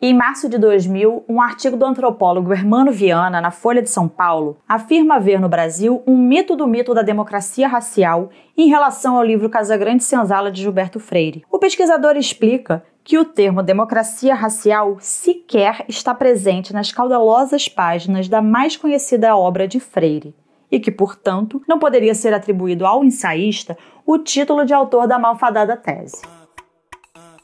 Em 0.00 0.14
março 0.14 0.48
de 0.48 0.58
2000, 0.58 1.24
um 1.28 1.42
artigo 1.42 1.76
do 1.76 1.84
antropólogo 1.84 2.52
Hermano 2.52 2.92
Viana, 2.92 3.40
na 3.40 3.50
Folha 3.50 3.82
de 3.82 3.90
São 3.90 4.06
Paulo, 4.06 4.56
afirma 4.68 5.16
haver 5.16 5.40
no 5.40 5.48
Brasil 5.48 6.04
um 6.06 6.16
mito 6.16 6.54
do 6.54 6.68
mito 6.68 6.94
da 6.94 7.02
democracia 7.02 7.66
racial 7.66 8.30
em 8.56 8.68
relação 8.68 9.16
ao 9.16 9.24
livro 9.24 9.50
Casagrande 9.50 10.04
Senzala 10.04 10.52
de 10.52 10.62
Gilberto 10.62 11.00
Freire. 11.00 11.44
O 11.50 11.58
pesquisador 11.58 12.16
explica 12.16 12.84
que 13.02 13.18
o 13.18 13.24
termo 13.24 13.60
democracia 13.60 14.36
racial 14.36 14.98
sequer 15.00 15.84
está 15.88 16.14
presente 16.14 16.72
nas 16.72 16.92
caudalosas 16.92 17.68
páginas 17.68 18.28
da 18.28 18.40
mais 18.40 18.76
conhecida 18.76 19.36
obra 19.36 19.66
de 19.66 19.80
Freire, 19.80 20.32
e 20.70 20.78
que, 20.78 20.92
portanto, 20.92 21.60
não 21.66 21.80
poderia 21.80 22.14
ser 22.14 22.32
atribuído 22.32 22.86
ao 22.86 23.02
ensaísta 23.02 23.76
o 24.06 24.16
título 24.16 24.64
de 24.64 24.72
autor 24.72 25.08
da 25.08 25.18
malfadada 25.18 25.76
tese. 25.76 26.22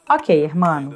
Ok, 0.09 0.41
hermano, 0.41 0.95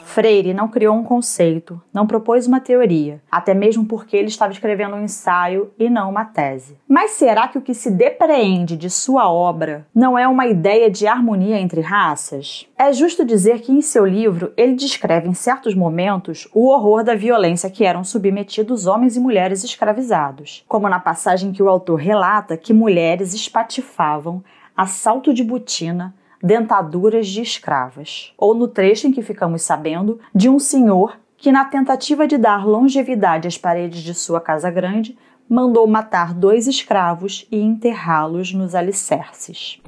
Freire 0.00 0.54
não 0.54 0.68
criou 0.68 0.96
um 0.96 1.04
conceito, 1.04 1.80
não 1.92 2.06
propôs 2.06 2.46
uma 2.46 2.60
teoria, 2.60 3.20
até 3.30 3.54
mesmo 3.54 3.84
porque 3.84 4.16
ele 4.16 4.28
estava 4.28 4.52
escrevendo 4.52 4.96
um 4.96 5.04
ensaio 5.04 5.70
e 5.78 5.90
não 5.90 6.10
uma 6.10 6.24
tese. 6.24 6.78
Mas 6.88 7.12
será 7.12 7.46
que 7.48 7.58
o 7.58 7.62
que 7.62 7.74
se 7.74 7.90
depreende 7.90 8.76
de 8.76 8.88
sua 8.88 9.30
obra 9.30 9.86
não 9.94 10.18
é 10.18 10.26
uma 10.26 10.46
ideia 10.46 10.90
de 10.90 11.06
harmonia 11.06 11.58
entre 11.58 11.80
raças? 11.80 12.66
É 12.78 12.92
justo 12.92 13.24
dizer 13.24 13.60
que 13.60 13.72
em 13.72 13.80
seu 13.80 14.06
livro 14.06 14.52
ele 14.56 14.74
descreve 14.74 15.28
em 15.28 15.34
certos 15.34 15.74
momentos 15.74 16.48
o 16.54 16.68
horror 16.68 17.04
da 17.04 17.14
violência 17.14 17.70
que 17.70 17.84
eram 17.84 18.02
submetidos 18.02 18.86
homens 18.86 19.16
e 19.16 19.20
mulheres 19.20 19.62
escravizados, 19.62 20.64
como 20.66 20.88
na 20.88 20.98
passagem 20.98 21.52
que 21.52 21.62
o 21.62 21.68
autor 21.68 21.96
relata 21.96 22.56
que 22.56 22.72
mulheres 22.72 23.34
espatifavam 23.34 24.42
assalto 24.76 25.34
de 25.34 25.42
botina 25.42 26.14
dentaduras 26.42 27.26
de 27.28 27.42
escravas, 27.42 28.32
ou 28.36 28.54
no 28.54 28.68
trecho 28.68 29.06
em 29.06 29.12
que 29.12 29.22
ficamos 29.22 29.62
sabendo 29.62 30.20
de 30.34 30.48
um 30.48 30.58
senhor 30.58 31.18
que, 31.36 31.52
na 31.52 31.64
tentativa 31.64 32.26
de 32.26 32.36
dar 32.36 32.66
longevidade 32.66 33.48
às 33.48 33.56
paredes 33.56 34.02
de 34.02 34.14
sua 34.14 34.40
casa 34.40 34.70
grande, 34.70 35.16
mandou 35.48 35.86
matar 35.86 36.34
dois 36.34 36.66
escravos 36.66 37.46
e 37.50 37.60
enterrá-los 37.60 38.52
nos 38.52 38.74
alicerces. 38.74 39.80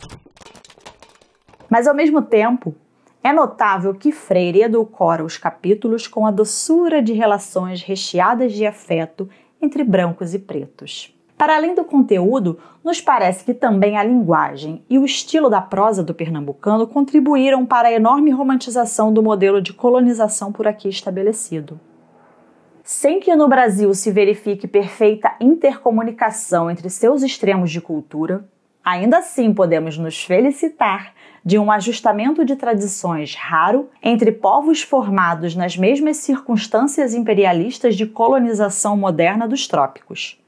Mas, 1.69 1.86
ao 1.86 1.94
mesmo 1.94 2.22
tempo, 2.22 2.74
é 3.22 3.33
notável 3.33 3.94
que 3.94 4.11
Freire 4.11 4.62
edulcora 4.62 5.22
os 5.22 5.36
capítulos 5.36 6.08
com 6.08 6.27
a 6.27 6.30
doçura 6.30 7.02
de 7.02 7.12
relações 7.12 7.83
recheadas 7.83 8.52
de 8.52 8.67
afeto 8.67 9.28
entre 9.61 9.84
brancos 9.84 10.33
e 10.33 10.39
pretos. 10.39 11.14
Para 11.41 11.56
além 11.56 11.74
do 11.74 11.84
conteúdo, 11.84 12.58
nos 12.84 13.00
parece 13.00 13.46
que 13.46 13.55
também 13.55 13.96
a 13.96 14.05
linguagem 14.05 14.84
e 14.91 14.98
o 14.98 15.06
estilo 15.06 15.48
da 15.48 15.62
prosa 15.62 16.05
do 16.05 16.12
pernambucano 16.12 16.86
contribuíram 16.86 17.64
para 17.64 17.88
a 17.88 17.92
enorme 17.92 18.30
romantização 18.30 19.10
do 19.10 19.22
modelo 19.22 19.62
de 19.62 19.72
colonização 19.72 20.52
por 20.52 20.68
aqui 20.68 20.86
estabelecido. 20.91 21.80
Sem 22.84 23.20
que 23.20 23.34
no 23.34 23.48
Brasil 23.48 23.94
se 23.94 24.11
verifique 24.11 24.68
perfeita 24.68 25.34
intercomunicação 25.41 26.70
entre 26.70 26.91
seus 26.91 27.22
extremos 27.22 27.70
de 27.70 27.80
cultura, 27.80 28.46
ainda 28.84 29.16
assim 29.16 29.55
podemos 29.55 29.96
nos 29.96 30.22
felicitar 30.22 31.14
de 31.42 31.58
um 31.58 31.72
ajustamento 31.72 32.44
de 32.44 32.55
tradições 32.55 33.34
raro 33.34 33.88
entre 34.02 34.30
povos 34.30 34.83
formados 34.83 35.56
nas 35.56 35.74
mesmas 35.74 36.18
circunstâncias 36.18 37.14
imperialistas 37.14 37.96
de 37.96 38.05
colonização 38.05 38.94
moderna 38.94 39.48
dos 39.48 39.66
trópicos. 39.66 40.38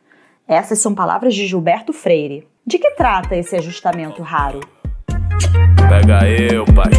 Essas 0.46 0.80
são 0.80 0.94
palavras 0.94 1.34
de 1.34 1.46
Gilberto 1.46 1.92
Freire. 1.92 2.46
De 2.66 2.78
que 2.78 2.90
trata 2.92 3.36
esse 3.36 3.54
ajustamento 3.56 4.22
raro? 4.22 4.60
Pega 5.88 6.28
eu, 6.28 6.64
pai. 6.64 6.90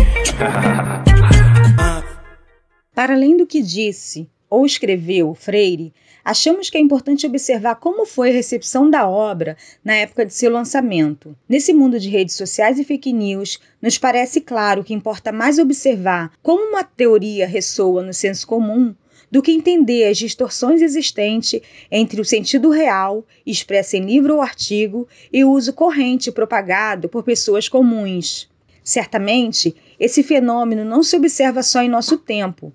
Para 2.96 3.14
além 3.14 3.36
do 3.36 3.46
que 3.46 3.62
disse 3.62 4.30
ou 4.50 4.66
escreveu 4.66 5.34
Freire, 5.34 5.94
achamos 6.24 6.70
que 6.70 6.78
é 6.78 6.80
importante 6.80 7.26
observar 7.26 7.76
como 7.76 8.06
foi 8.06 8.30
a 8.30 8.34
recepção 8.34 8.90
da 8.90 9.10
obra 9.10 9.58
na 9.84 9.96
época 9.96 10.26
de 10.26 10.34
seu 10.34 10.52
lançamento. 10.52 11.36
Nesse 11.50 11.74
mundo 11.74 12.00
de 12.00 12.08
redes 12.08 12.36
sociais 12.36 12.78
e 12.80 12.84
fake 12.84 13.12
news, 13.12 13.60
nos 13.82 13.98
parece 13.98 14.40
claro 14.40 14.84
que 14.84 14.94
importa 14.94 15.32
mais 15.32 15.58
observar 15.60 16.32
como 16.42 16.70
uma 16.70 16.84
teoria 16.84 17.48
ressoa 17.48 18.04
no 18.04 18.14
senso 18.14 18.46
comum 18.46 18.94
do 19.34 19.42
que 19.42 19.52
entender 19.52 20.08
as 20.08 20.20
distorções 20.20 20.80
existentes 20.80 21.60
entre 21.90 22.22
o 22.22 22.24
sentido 22.24 22.70
real, 22.70 23.26
expresso 23.44 23.96
em 23.96 24.06
livro 24.06 24.36
ou 24.36 24.44
artigo, 24.44 25.08
e 25.34 25.44
o 25.44 25.50
uso 25.50 25.74
corrente 25.74 26.32
propagado 26.32 27.10
por 27.10 27.24
pessoas 27.24 27.68
comuns. 27.68 28.48
Certamente, 28.84 29.76
esse 30.00 30.22
fenômeno 30.22 30.86
não 30.86 31.02
se 31.02 31.16
observa 31.16 31.64
só 31.64 31.82
em 31.82 31.90
nosso 31.90 32.16
tempo. 32.20 32.72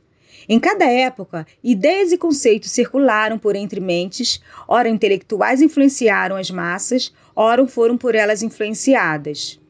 Em 0.49 0.59
cada 0.59 0.85
época, 0.85 1.47
ideias 1.63 2.11
e 2.11 2.19
conceitos 2.19 2.73
circularam 2.73 3.39
por 3.39 3.55
entre 3.55 3.79
mentes, 3.79 4.43
ora 4.67 4.89
intelectuais 4.89 5.63
influenciaram 5.63 6.35
as 6.35 6.51
massas, 6.51 7.15
ora 7.37 7.65
foram 7.69 7.97
por 7.97 8.17
elas 8.17 8.43
influenciadas. 8.43 9.61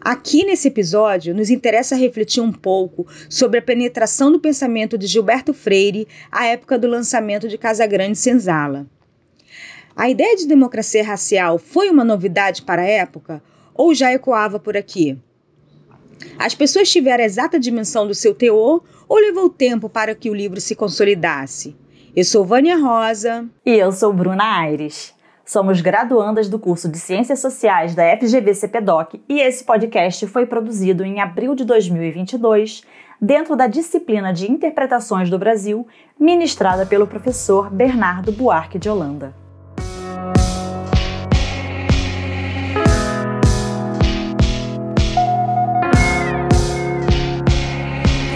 Aqui 0.00 0.44
nesse 0.44 0.68
episódio, 0.68 1.34
nos 1.34 1.50
interessa 1.50 1.96
refletir 1.96 2.40
um 2.40 2.52
pouco 2.52 3.06
sobre 3.28 3.58
a 3.58 3.62
penetração 3.62 4.30
do 4.30 4.40
pensamento 4.40 4.96
de 4.96 5.06
Gilberto 5.06 5.52
Freire 5.52 6.08
à 6.30 6.46
época 6.46 6.78
do 6.78 6.88
lançamento 6.88 7.48
de 7.48 7.58
Casagrande 7.58 8.16
Senzala. 8.18 8.86
A 9.94 10.08
ideia 10.08 10.36
de 10.36 10.46
democracia 10.46 11.04
racial 11.04 11.58
foi 11.58 11.90
uma 11.90 12.04
novidade 12.04 12.62
para 12.62 12.82
a 12.82 12.86
época 12.86 13.42
ou 13.74 13.94
já 13.94 14.12
ecoava 14.12 14.58
por 14.58 14.76
aqui? 14.76 15.18
As 16.38 16.54
pessoas 16.54 16.90
tiveram 16.90 17.22
a 17.22 17.26
exata 17.26 17.58
dimensão 17.58 18.06
do 18.06 18.14
seu 18.14 18.34
teor 18.34 18.82
ou 19.08 19.18
levou 19.18 19.48
tempo 19.48 19.88
para 19.88 20.14
que 20.14 20.30
o 20.30 20.34
livro 20.34 20.60
se 20.60 20.74
consolidasse? 20.74 21.76
Eu 22.14 22.24
sou 22.24 22.44
Vânia 22.44 22.76
Rosa. 22.76 23.46
E 23.64 23.70
eu 23.70 23.92
sou 23.92 24.12
Bruna 24.12 24.60
Aires. 24.60 25.14
Somos 25.50 25.80
graduandas 25.80 26.48
do 26.48 26.60
curso 26.60 26.88
de 26.88 26.96
Ciências 26.96 27.40
Sociais 27.40 27.92
da 27.92 28.04
FGV 28.16 28.54
CPDOC 28.54 29.20
e 29.28 29.40
esse 29.40 29.64
podcast 29.64 30.24
foi 30.28 30.46
produzido 30.46 31.04
em 31.04 31.20
abril 31.20 31.56
de 31.56 31.64
2022 31.64 32.84
dentro 33.20 33.56
da 33.56 33.66
disciplina 33.66 34.32
de 34.32 34.48
Interpretações 34.48 35.28
do 35.28 35.40
Brasil, 35.40 35.88
ministrada 36.16 36.86
pelo 36.86 37.04
professor 37.04 37.68
Bernardo 37.68 38.30
Buarque 38.30 38.78
de 38.78 38.88
Holanda. 38.88 39.34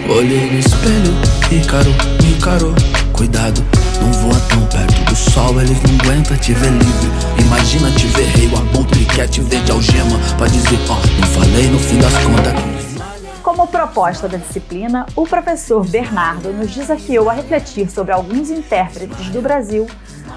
Olhei 0.09 0.51
no 0.51 0.59
espelho, 0.59 1.13
Ícaro, 1.49 1.91
Ícaro, 2.35 2.75
cuidado 3.13 3.84
não 4.05 4.13
voa 4.13 4.39
tão 4.47 4.61
perto 4.67 5.03
do 5.05 5.15
sol, 5.15 5.59
eles 5.59 5.81
não 5.81 5.95
aguentam 5.99 6.37
te 6.37 6.53
ver 6.53 6.69
livre. 6.69 7.09
Imagina 7.43 7.89
te 7.91 8.05
ver 8.07 8.25
rei, 8.25 8.47
o 8.47 8.57
abutre 8.57 9.03
quer 9.05 9.27
te 9.27 9.41
ver 9.41 9.63
de 9.63 9.71
algema. 9.71 10.19
Pra 10.37 10.45
dizer, 10.45 10.77
ó, 10.87 10.93
oh, 10.93 11.21
não 11.21 11.27
falei 11.27 11.67
no 11.69 11.79
fim 11.79 11.97
das 11.97 12.13
contas. 12.23 13.41
Como 13.41 13.67
proposta 13.67 14.27
da 14.27 14.37
disciplina, 14.37 15.07
o 15.15 15.25
professor 15.25 15.87
Bernardo 15.87 16.53
nos 16.53 16.73
desafiou 16.73 17.29
a 17.29 17.33
refletir 17.33 17.89
sobre 17.89 18.13
alguns 18.13 18.51
intérpretes 18.51 19.29
do 19.29 19.41
Brasil 19.41 19.87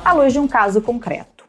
à 0.02 0.14
luz 0.14 0.32
de 0.32 0.38
um 0.38 0.48
caso 0.48 0.80
concreto. 0.80 1.44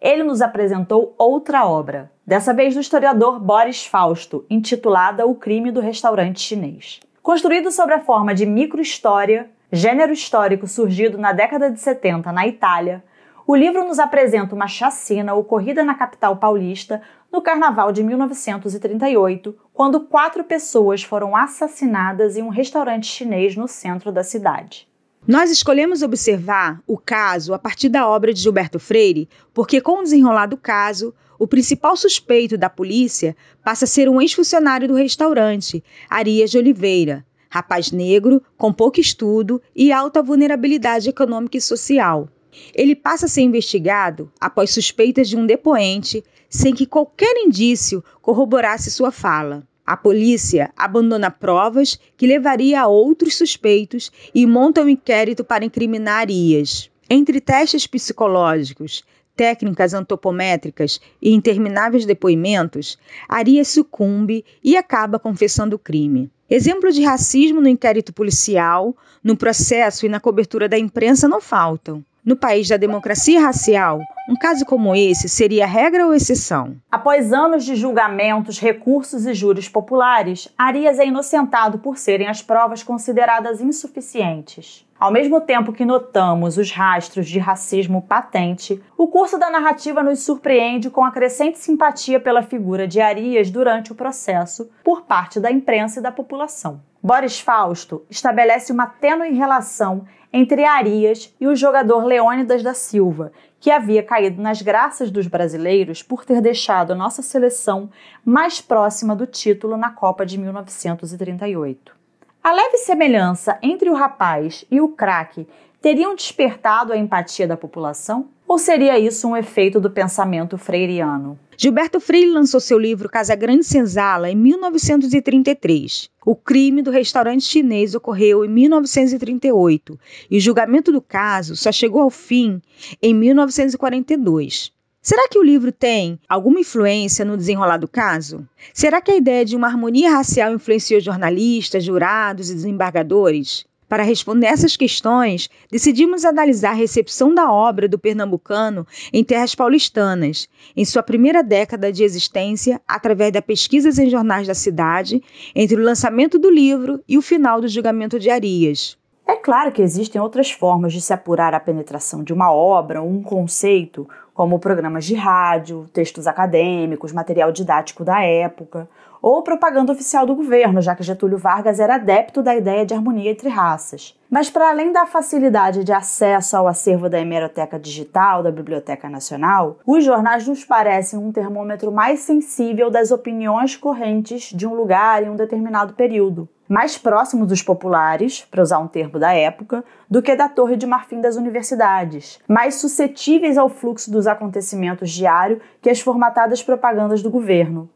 Ele 0.00 0.24
nos 0.24 0.40
apresentou 0.40 1.14
outra 1.18 1.66
obra, 1.66 2.10
dessa 2.26 2.52
vez 2.52 2.74
do 2.74 2.80
historiador 2.80 3.38
Boris 3.38 3.84
Fausto, 3.84 4.44
intitulada 4.50 5.26
O 5.26 5.34
Crime 5.34 5.70
do 5.70 5.80
Restaurante 5.80 6.40
Chinês. 6.40 6.98
Construído 7.22 7.70
sobre 7.70 7.94
a 7.94 8.00
forma 8.00 8.34
de 8.34 8.46
microhistória, 8.46 9.50
gênero 9.72 10.12
histórico 10.12 10.66
surgido 10.66 11.16
na 11.16 11.32
década 11.32 11.70
de 11.70 11.78
70 11.78 12.32
na 12.32 12.46
Itália, 12.46 13.04
o 13.46 13.54
livro 13.54 13.84
nos 13.84 13.98
apresenta 13.98 14.54
uma 14.54 14.66
chacina 14.66 15.34
ocorrida 15.34 15.84
na 15.84 15.94
capital 15.94 16.36
paulista 16.36 17.02
no 17.32 17.40
carnaval 17.40 17.92
de 17.92 18.02
1938, 18.02 19.56
quando 19.72 20.00
quatro 20.00 20.44
pessoas 20.44 21.02
foram 21.02 21.36
assassinadas 21.36 22.36
em 22.36 22.42
um 22.42 22.48
restaurante 22.48 23.06
chinês 23.06 23.56
no 23.56 23.68
centro 23.68 24.10
da 24.12 24.24
cidade. 24.24 24.88
Nós 25.26 25.50
escolhemos 25.50 26.02
observar 26.02 26.80
o 26.86 26.96
caso 26.96 27.52
a 27.52 27.58
partir 27.58 27.88
da 27.88 28.08
obra 28.08 28.32
de 28.32 28.40
Gilberto 28.40 28.80
Freire, 28.80 29.28
porque, 29.52 29.80
com 29.80 30.00
o 30.00 30.02
desenrolar 30.02 30.46
do 30.46 30.56
caso, 30.56 31.14
o 31.38 31.46
principal 31.46 31.96
suspeito 31.96 32.56
da 32.56 32.70
polícia 32.70 33.36
passa 33.62 33.84
a 33.84 33.88
ser 33.88 34.08
um 34.08 34.20
ex-funcionário 34.20 34.88
do 34.88 34.94
restaurante, 34.94 35.84
Arias 36.08 36.50
de 36.50 36.58
Oliveira, 36.58 37.24
rapaz 37.50 37.90
negro, 37.90 38.40
com 38.56 38.72
pouco 38.72 39.00
estudo 39.00 39.60
e 39.76 39.92
alta 39.92 40.22
vulnerabilidade 40.22 41.10
econômica 41.10 41.58
e 41.58 41.60
social. 41.60 42.28
Ele 42.74 42.96
passa 42.96 43.26
a 43.26 43.28
ser 43.28 43.42
investigado 43.42 44.32
após 44.40 44.70
suspeitas 44.70 45.28
de 45.28 45.36
um 45.36 45.44
depoente, 45.44 46.24
sem 46.48 46.74
que 46.74 46.86
qualquer 46.86 47.36
indício 47.36 48.02
corroborasse 48.22 48.90
sua 48.90 49.10
fala. 49.10 49.66
A 49.84 49.96
polícia 49.96 50.72
abandona 50.76 51.30
provas 51.30 51.98
que 52.16 52.26
levaria 52.26 52.80
a 52.80 52.86
outros 52.86 53.36
suspeitos 53.36 54.12
e 54.32 54.46
monta 54.46 54.82
um 54.82 54.88
inquérito 54.88 55.42
para 55.42 55.64
incriminar 55.64 56.20
Arias. 56.20 56.88
Entre 57.08 57.40
testes 57.40 57.88
psicológicos, 57.88 59.02
técnicas 59.34 59.94
antropométricas 59.94 61.00
e 61.20 61.34
intermináveis 61.34 62.06
depoimentos, 62.06 62.96
Arias 63.28 63.68
sucumbe 63.68 64.44
e 64.62 64.76
acaba 64.76 65.18
confessando 65.18 65.74
o 65.74 65.78
crime. 65.78 66.30
Exemplos 66.50 66.96
de 66.96 67.04
racismo 67.04 67.60
no 67.60 67.68
inquérito 67.68 68.12
policial, 68.12 68.96
no 69.22 69.36
processo 69.36 70.04
e 70.04 70.08
na 70.08 70.18
cobertura 70.18 70.68
da 70.68 70.76
imprensa 70.76 71.28
não 71.28 71.40
faltam. 71.40 72.04
No 72.24 72.34
país 72.34 72.68
da 72.68 72.76
democracia 72.76 73.40
racial, 73.40 74.00
um 74.28 74.34
caso 74.34 74.66
como 74.66 74.94
esse 74.94 75.28
seria 75.28 75.64
regra 75.64 76.04
ou 76.04 76.12
exceção? 76.12 76.76
Após 76.90 77.32
anos 77.32 77.64
de 77.64 77.76
julgamentos, 77.76 78.58
recursos 78.58 79.26
e 79.26 79.32
júris 79.32 79.68
populares, 79.68 80.48
Arias 80.58 80.98
é 80.98 81.06
inocentado 81.06 81.78
por 81.78 81.96
serem 81.96 82.26
as 82.26 82.42
provas 82.42 82.82
consideradas 82.82 83.60
insuficientes. 83.60 84.84
Ao 85.00 85.10
mesmo 85.10 85.40
tempo 85.40 85.72
que 85.72 85.82
notamos 85.82 86.58
os 86.58 86.70
rastros 86.70 87.26
de 87.26 87.38
racismo 87.38 88.02
patente, 88.02 88.84
o 88.98 89.08
curso 89.08 89.38
da 89.38 89.48
narrativa 89.48 90.02
nos 90.02 90.22
surpreende 90.22 90.90
com 90.90 91.02
a 91.02 91.10
crescente 91.10 91.58
simpatia 91.58 92.20
pela 92.20 92.42
figura 92.42 92.86
de 92.86 93.00
Arias 93.00 93.50
durante 93.50 93.92
o 93.92 93.94
processo 93.94 94.70
por 94.84 95.06
parte 95.06 95.40
da 95.40 95.50
imprensa 95.50 96.00
e 96.00 96.02
da 96.02 96.12
população. 96.12 96.82
Boris 97.02 97.40
Fausto 97.40 98.04
estabelece 98.10 98.70
uma 98.70 98.86
tênue 98.86 99.32
relação 99.32 100.04
entre 100.30 100.66
Arias 100.66 101.34
e 101.40 101.46
o 101.46 101.56
jogador 101.56 102.04
Leônidas 102.04 102.62
da 102.62 102.74
Silva, 102.74 103.32
que 103.58 103.70
havia 103.70 104.02
caído 104.02 104.42
nas 104.42 104.60
graças 104.60 105.10
dos 105.10 105.26
brasileiros 105.26 106.02
por 106.02 106.26
ter 106.26 106.42
deixado 106.42 106.92
a 106.92 106.94
nossa 106.94 107.22
seleção 107.22 107.88
mais 108.22 108.60
próxima 108.60 109.16
do 109.16 109.26
título 109.26 109.78
na 109.78 109.90
Copa 109.90 110.26
de 110.26 110.36
1938. 110.36 111.99
A 112.42 112.52
leve 112.52 112.78
semelhança 112.78 113.58
entre 113.62 113.90
o 113.90 113.94
rapaz 113.94 114.64
e 114.70 114.80
o 114.80 114.88
craque 114.88 115.46
teriam 115.78 116.14
despertado 116.14 116.90
a 116.90 116.96
empatia 116.96 117.46
da 117.46 117.54
população? 117.54 118.28
Ou 118.48 118.56
seria 118.56 118.98
isso 118.98 119.28
um 119.28 119.36
efeito 119.36 119.78
do 119.78 119.90
pensamento 119.90 120.56
freiriano? 120.56 121.38
Gilberto 121.54 122.00
Freire 122.00 122.30
lançou 122.30 122.58
seu 122.58 122.78
livro 122.78 123.10
Casa 123.10 123.34
Grande 123.34 123.64
Senzala 123.64 124.30
em 124.30 124.34
1933. 124.34 126.08
O 126.24 126.34
crime 126.34 126.80
do 126.80 126.90
restaurante 126.90 127.44
chinês 127.44 127.94
ocorreu 127.94 128.42
em 128.42 128.48
1938 128.48 130.00
e 130.30 130.38
o 130.38 130.40
julgamento 130.40 130.90
do 130.90 131.02
caso 131.02 131.54
só 131.54 131.70
chegou 131.70 132.00
ao 132.00 132.10
fim 132.10 132.58
em 133.02 133.12
1942. 133.12 134.72
Será 135.02 135.26
que 135.30 135.38
o 135.38 135.42
livro 135.42 135.72
tem 135.72 136.20
alguma 136.28 136.60
influência 136.60 137.24
no 137.24 137.34
desenrolar 137.34 137.78
do 137.78 137.88
caso? 137.88 138.46
Será 138.74 139.00
que 139.00 139.10
a 139.10 139.16
ideia 139.16 139.46
de 139.46 139.56
uma 139.56 139.66
harmonia 139.66 140.10
racial 140.10 140.52
influenciou 140.52 141.00
jornalistas, 141.00 141.84
jurados 141.84 142.50
e 142.50 142.54
desembargadores? 142.54 143.64
Para 143.88 144.02
responder 144.02 144.48
essas 144.48 144.76
questões, 144.76 145.48
decidimos 145.70 146.22
analisar 146.22 146.72
a 146.72 146.74
recepção 146.74 147.34
da 147.34 147.50
obra 147.50 147.88
do 147.88 147.98
pernambucano 147.98 148.86
em 149.10 149.24
terras 149.24 149.54
paulistanas, 149.54 150.46
em 150.76 150.84
sua 150.84 151.02
primeira 151.02 151.42
década 151.42 151.90
de 151.90 152.04
existência, 152.04 152.78
através 152.86 153.32
das 153.32 153.42
pesquisas 153.42 153.98
em 153.98 154.10
jornais 154.10 154.46
da 154.46 154.54
cidade, 154.54 155.22
entre 155.54 155.80
o 155.80 155.82
lançamento 155.82 156.38
do 156.38 156.50
livro 156.50 157.02
e 157.08 157.16
o 157.16 157.22
final 157.22 157.58
do 157.58 157.68
julgamento 157.68 158.20
de 158.20 158.28
Arias. 158.28 158.98
É 159.30 159.36
claro 159.36 159.70
que 159.70 159.80
existem 159.80 160.20
outras 160.20 160.50
formas 160.50 160.92
de 160.92 161.00
se 161.00 161.12
apurar 161.12 161.54
a 161.54 161.60
penetração 161.60 162.24
de 162.24 162.32
uma 162.32 162.52
obra 162.52 163.00
ou 163.00 163.08
um 163.08 163.22
conceito, 163.22 164.08
como 164.34 164.58
programas 164.58 165.04
de 165.04 165.14
rádio, 165.14 165.88
textos 165.92 166.26
acadêmicos, 166.26 167.12
material 167.12 167.52
didático 167.52 168.04
da 168.04 168.22
época, 168.22 168.88
ou 169.22 169.42
propaganda 169.42 169.92
oficial 169.92 170.24
do 170.24 170.34
governo, 170.34 170.80
já 170.80 170.94
que 170.96 171.02
Getúlio 171.02 171.36
Vargas 171.36 171.78
era 171.78 171.96
adepto 171.96 172.42
da 172.42 172.56
ideia 172.56 172.86
de 172.86 172.94
harmonia 172.94 173.30
entre 173.30 173.48
raças. 173.48 174.18
Mas, 174.30 174.48
para 174.48 174.70
além 174.70 174.92
da 174.92 175.06
facilidade 175.06 175.84
de 175.84 175.92
acesso 175.92 176.56
ao 176.56 176.66
acervo 176.66 177.08
da 177.08 177.20
hemeroteca 177.20 177.78
digital 177.78 178.42
da 178.42 178.50
Biblioteca 178.50 179.08
Nacional, 179.08 179.78
os 179.86 180.04
jornais 180.04 180.46
nos 180.46 180.64
parecem 180.64 181.18
um 181.18 181.32
termômetro 181.32 181.92
mais 181.92 182.20
sensível 182.20 182.90
das 182.90 183.10
opiniões 183.10 183.76
correntes 183.76 184.44
de 184.54 184.66
um 184.66 184.74
lugar 184.74 185.22
em 185.22 185.28
um 185.28 185.36
determinado 185.36 185.94
período 185.94 186.48
mais 186.70 186.96
próximo 186.96 187.44
dos 187.44 187.62
populares, 187.62 188.46
para 188.48 188.62
usar 188.62 188.78
um 188.78 188.86
termo 188.86 189.18
da 189.18 189.32
época, 189.32 189.84
do 190.08 190.22
que 190.22 190.36
da 190.36 190.48
Torre 190.48 190.76
de 190.76 190.86
Marfim 190.86 191.20
das 191.20 191.34
universidades, 191.34 192.38
mais 192.46 192.76
suscetíveis 192.76 193.58
ao 193.58 193.68
fluxo 193.68 194.08
dos 194.08 194.28
acontecimentos 194.28 195.10
diário 195.10 195.60
que 195.82 195.90
as 195.90 196.00
formatadas 196.00 196.62
propagandas 196.62 197.24
do 197.24 197.30
governo. 197.30 197.90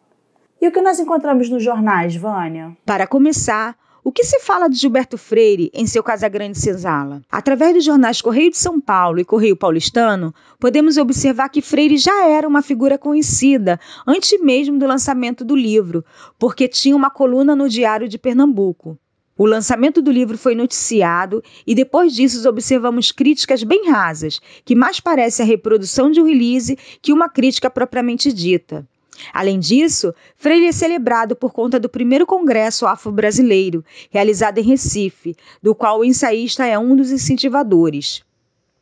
E 0.60 0.66
o 0.66 0.72
que 0.72 0.80
nós 0.80 0.98
encontramos 0.98 1.48
nos 1.48 1.62
jornais, 1.62 2.16
Vânia? 2.16 2.76
Para 2.84 3.06
começar, 3.06 3.76
o 4.04 4.12
que 4.12 4.22
se 4.22 4.38
fala 4.40 4.68
de 4.68 4.76
Gilberto 4.76 5.16
Freire 5.16 5.70
em 5.72 5.86
seu 5.86 6.02
Casagrande 6.02 6.58
Senzala? 6.58 7.22
Através 7.32 7.72
dos 7.72 7.84
jornais 7.86 8.20
Correio 8.20 8.50
de 8.50 8.58
São 8.58 8.78
Paulo 8.78 9.18
e 9.18 9.24
Correio 9.24 9.56
Paulistano, 9.56 10.34
podemos 10.60 10.98
observar 10.98 11.48
que 11.48 11.62
Freire 11.62 11.96
já 11.96 12.28
era 12.28 12.46
uma 12.46 12.60
figura 12.60 12.98
conhecida 12.98 13.80
antes 14.06 14.38
mesmo 14.42 14.78
do 14.78 14.86
lançamento 14.86 15.42
do 15.42 15.56
livro, 15.56 16.04
porque 16.38 16.68
tinha 16.68 16.94
uma 16.94 17.08
coluna 17.08 17.56
no 17.56 17.66
Diário 17.66 18.06
de 18.06 18.18
Pernambuco. 18.18 18.98
O 19.38 19.46
lançamento 19.46 20.02
do 20.02 20.12
livro 20.12 20.36
foi 20.36 20.54
noticiado 20.54 21.42
e 21.66 21.74
depois 21.74 22.14
disso 22.14 22.46
observamos 22.46 23.10
críticas 23.10 23.62
bem 23.62 23.90
rasas, 23.90 24.38
que 24.66 24.74
mais 24.74 25.00
parece 25.00 25.40
a 25.40 25.46
reprodução 25.46 26.10
de 26.10 26.20
um 26.20 26.26
release 26.26 26.78
que 27.00 27.10
uma 27.10 27.30
crítica 27.30 27.70
propriamente 27.70 28.30
dita. 28.34 28.86
Além 29.32 29.58
disso, 29.58 30.14
Freire 30.36 30.66
é 30.66 30.72
celebrado 30.72 31.34
por 31.34 31.52
conta 31.52 31.78
do 31.78 31.88
primeiro 31.88 32.26
Congresso 32.26 32.86
Afro-Brasileiro, 32.86 33.84
realizado 34.10 34.58
em 34.58 34.62
Recife, 34.62 35.36
do 35.62 35.74
qual 35.74 36.00
o 36.00 36.04
ensaísta 36.04 36.66
é 36.66 36.78
um 36.78 36.96
dos 36.96 37.10
incentivadores. 37.10 38.22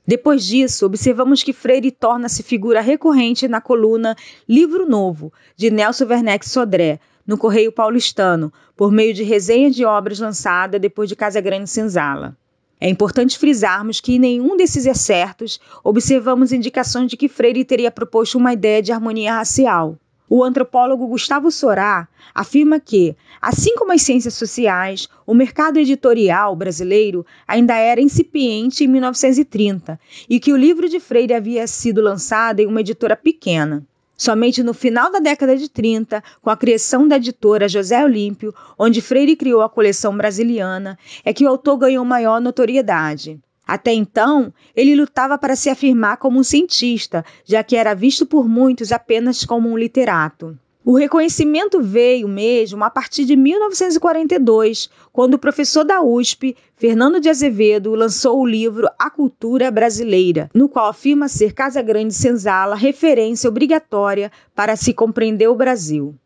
Depois 0.07 0.45
disso, 0.45 0.85
observamos 0.85 1.43
que 1.43 1.53
Freire 1.53 1.91
torna-se 1.91 2.43
figura 2.43 2.81
recorrente 2.81 3.47
na 3.47 3.61
coluna 3.61 4.17
Livro 4.49 4.89
Novo, 4.89 5.33
de 5.57 5.71
Nelson 5.71 6.07
Werneck 6.07 6.49
Sodré, 6.49 6.99
no 7.25 7.39
Correio 7.39 7.71
Paulistano, 7.71 8.53
por 8.77 8.91
meio 8.91 9.15
de 9.15 9.23
resenha 9.23 9.71
de 9.71 9.85
obras 9.85 10.19
lançadas 10.19 10.81
depois 10.81 11.09
de 11.09 11.15
Casa 11.15 11.41
Grande 11.41 11.71
Senzala. 11.71 12.37
É 12.81 12.89
importante 12.89 13.39
frisarmos 13.39 14.01
que 14.01 14.17
em 14.17 14.19
nenhum 14.19 14.57
desses 14.57 14.87
excertos 14.87 15.61
observamos 15.85 16.53
indicações 16.53 17.09
de 17.09 17.17
que 17.17 17.29
Freire 17.29 17.65
teria 17.65 17.93
proposto 17.93 18.37
uma 18.37 18.53
ideia 18.53 18.83
de 18.83 18.91
harmonia 18.91 19.37
racial. 19.37 19.97
O 20.29 20.43
antropólogo 20.43 21.07
Gustavo 21.07 21.51
Sorá 21.51 22.09
afirma 22.35 22.81
que, 22.81 23.15
assim 23.41 23.75
como 23.77 23.93
as 23.93 24.03
ciências 24.03 24.35
sociais, 24.35 25.09
o 25.27 25.35
mercado 25.35 25.79
editorial 25.79 26.57
brasileiro 26.57 27.27
ainda 27.47 27.77
era 27.77 28.01
incipiente 28.01 28.85
em 28.85 28.89
1930 28.89 30.01
e 30.29 30.41
que 30.41 30.53
o 30.53 30.57
livro 30.57 30.89
de 30.89 31.01
Freire 31.01 31.35
havia 31.35 31.67
sido 31.67 32.01
lançado 32.01 32.61
em 32.61 32.67
uma 32.67 32.81
editora 32.81 33.17
pequena. 33.17 33.87
Somente 34.17 34.63
no 34.63 34.73
final 34.73 35.11
da 35.11 35.19
década 35.19 35.57
de 35.57 35.69
30, 35.69 36.23
com 36.41 36.49
a 36.49 36.57
criação 36.57 37.09
da 37.09 37.17
editora 37.17 37.69
José 37.69 38.05
Olímpio, 38.05 38.55
onde 38.79 39.01
Freire 39.01 39.35
criou 39.35 39.63
a 39.63 39.69
coleção 39.69 40.17
brasiliana, 40.17 40.99
é 41.25 41.33
que 41.33 41.45
o 41.45 41.49
autor 41.49 41.77
ganhou 41.77 42.05
maior 42.05 42.41
notoriedade. 42.41 43.41
Até 43.67 43.93
então, 43.93 44.53
ele 44.75 44.95
lutava 44.95 45.39
para 45.39 45.57
se 45.57 45.71
afirmar 45.71 46.17
como 46.17 46.39
um 46.39 46.43
cientista, 46.43 47.25
já 47.45 47.63
que 47.63 47.77
era 47.77 47.95
visto 47.95 48.27
por 48.27 48.49
muitos 48.49 48.93
apenas 48.93 49.45
como 49.45 49.69
um 49.69 49.79
literato. 49.79 50.59
O 50.85 50.97
reconhecimento 50.97 51.81
veio 51.81 52.27
mesmo 52.27 52.83
a 52.83 52.91
partir 52.91 53.25
de 53.25 53.37
1942, 53.37 54.91
quando 55.13 55.35
o 55.35 55.39
professor 55.39 55.85
da 55.85 56.03
USP, 56.03 56.57
Fernando 56.75 57.21
de 57.21 57.29
Azevedo, 57.29 57.95
lançou 57.95 58.41
o 58.41 58.47
livro 58.47 58.89
A 58.99 59.09
Cultura 59.09 59.71
Brasileira, 59.71 60.51
no 60.53 60.69
qual 60.69 60.89
afirma 60.89 61.29
ser 61.29 61.53
Casa 61.53 61.81
Grande 61.81 62.13
Senzala 62.13 62.75
referência 62.75 63.49
obrigatória 63.49 64.33
para 64.57 64.75
se 64.75 64.93
compreender 64.93 65.47
o 65.47 65.55
Brasil. 65.55 66.17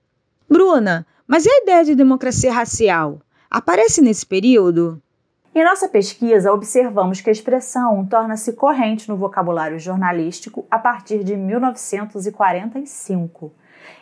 Bruna, 0.49 1.07
mas 1.29 1.45
e 1.45 1.51
a 1.51 1.59
ideia 1.59 1.85
de 1.85 1.95
democracia 1.95 2.51
racial? 2.51 3.21
Aparece 3.51 4.01
nesse 4.01 4.25
período? 4.25 5.03
Em 5.57 5.65
nossa 5.65 5.89
pesquisa, 5.89 6.53
observamos 6.53 7.21
que 7.23 7.31
a 7.31 7.33
expressão 7.33 8.05
torna-se 8.05 8.53
corrente 8.53 9.09
no 9.09 9.17
vocabulário 9.17 9.79
jornalístico 9.79 10.67
a 10.71 10.79
partir 10.79 11.25
de 11.25 11.35
1945. 11.35 13.55